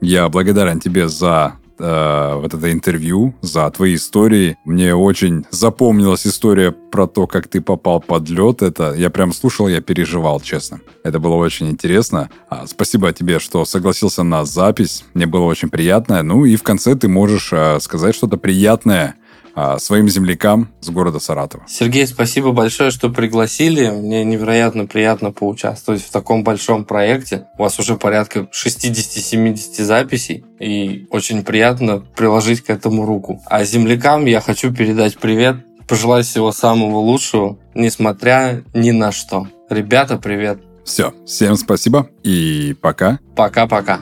Я 0.00 0.28
благодарен 0.28 0.80
тебе 0.80 1.08
за 1.08 1.56
э, 1.78 2.34
вот 2.36 2.54
это 2.54 2.72
интервью, 2.72 3.34
за 3.42 3.70
твои 3.70 3.96
истории. 3.96 4.56
Мне 4.64 4.94
очень 4.94 5.44
запомнилась 5.50 6.26
история 6.26 6.72
про 6.72 7.06
то, 7.06 7.26
как 7.26 7.48
ты 7.48 7.60
попал 7.60 8.00
под 8.00 8.28
лед. 8.28 8.62
Это 8.62 8.94
я 8.94 9.10
прям 9.10 9.32
слушал, 9.32 9.68
я 9.68 9.80
переживал, 9.80 10.40
честно. 10.40 10.80
Это 11.04 11.18
было 11.18 11.34
очень 11.34 11.68
интересно. 11.70 12.30
А, 12.48 12.66
спасибо 12.66 13.12
тебе, 13.12 13.38
что 13.38 13.64
согласился 13.64 14.22
на 14.22 14.44
запись. 14.44 15.04
Мне 15.14 15.26
было 15.26 15.44
очень 15.44 15.68
приятно. 15.68 16.22
Ну 16.22 16.44
и 16.44 16.56
в 16.56 16.62
конце 16.62 16.94
ты 16.94 17.08
можешь 17.08 17.50
э, 17.52 17.78
сказать 17.80 18.14
что-то 18.14 18.36
приятное 18.36 19.16
своим 19.78 20.08
землякам 20.08 20.68
с 20.80 20.90
города 20.90 21.18
Саратова. 21.18 21.64
Сергей, 21.68 22.06
спасибо 22.06 22.52
большое, 22.52 22.90
что 22.90 23.10
пригласили. 23.10 23.90
Мне 23.90 24.24
невероятно 24.24 24.86
приятно 24.86 25.32
поучаствовать 25.32 26.02
в 26.02 26.10
таком 26.10 26.44
большом 26.44 26.84
проекте. 26.84 27.46
У 27.58 27.62
вас 27.62 27.78
уже 27.78 27.96
порядка 27.96 28.48
60-70 28.52 29.82
записей, 29.82 30.44
и 30.58 31.06
очень 31.10 31.44
приятно 31.44 32.00
приложить 32.16 32.62
к 32.62 32.70
этому 32.70 33.06
руку. 33.06 33.40
А 33.46 33.64
землякам 33.64 34.26
я 34.26 34.40
хочу 34.40 34.72
передать 34.72 35.18
привет, 35.18 35.56
пожелать 35.88 36.26
всего 36.26 36.52
самого 36.52 36.98
лучшего, 36.98 37.58
несмотря 37.74 38.62
ни 38.74 38.90
на 38.90 39.12
что. 39.12 39.48
Ребята, 39.68 40.16
привет. 40.16 40.60
Все, 40.84 41.12
всем 41.26 41.56
спасибо 41.56 42.08
и 42.22 42.74
пока. 42.80 43.18
Пока-пока. 43.36 44.00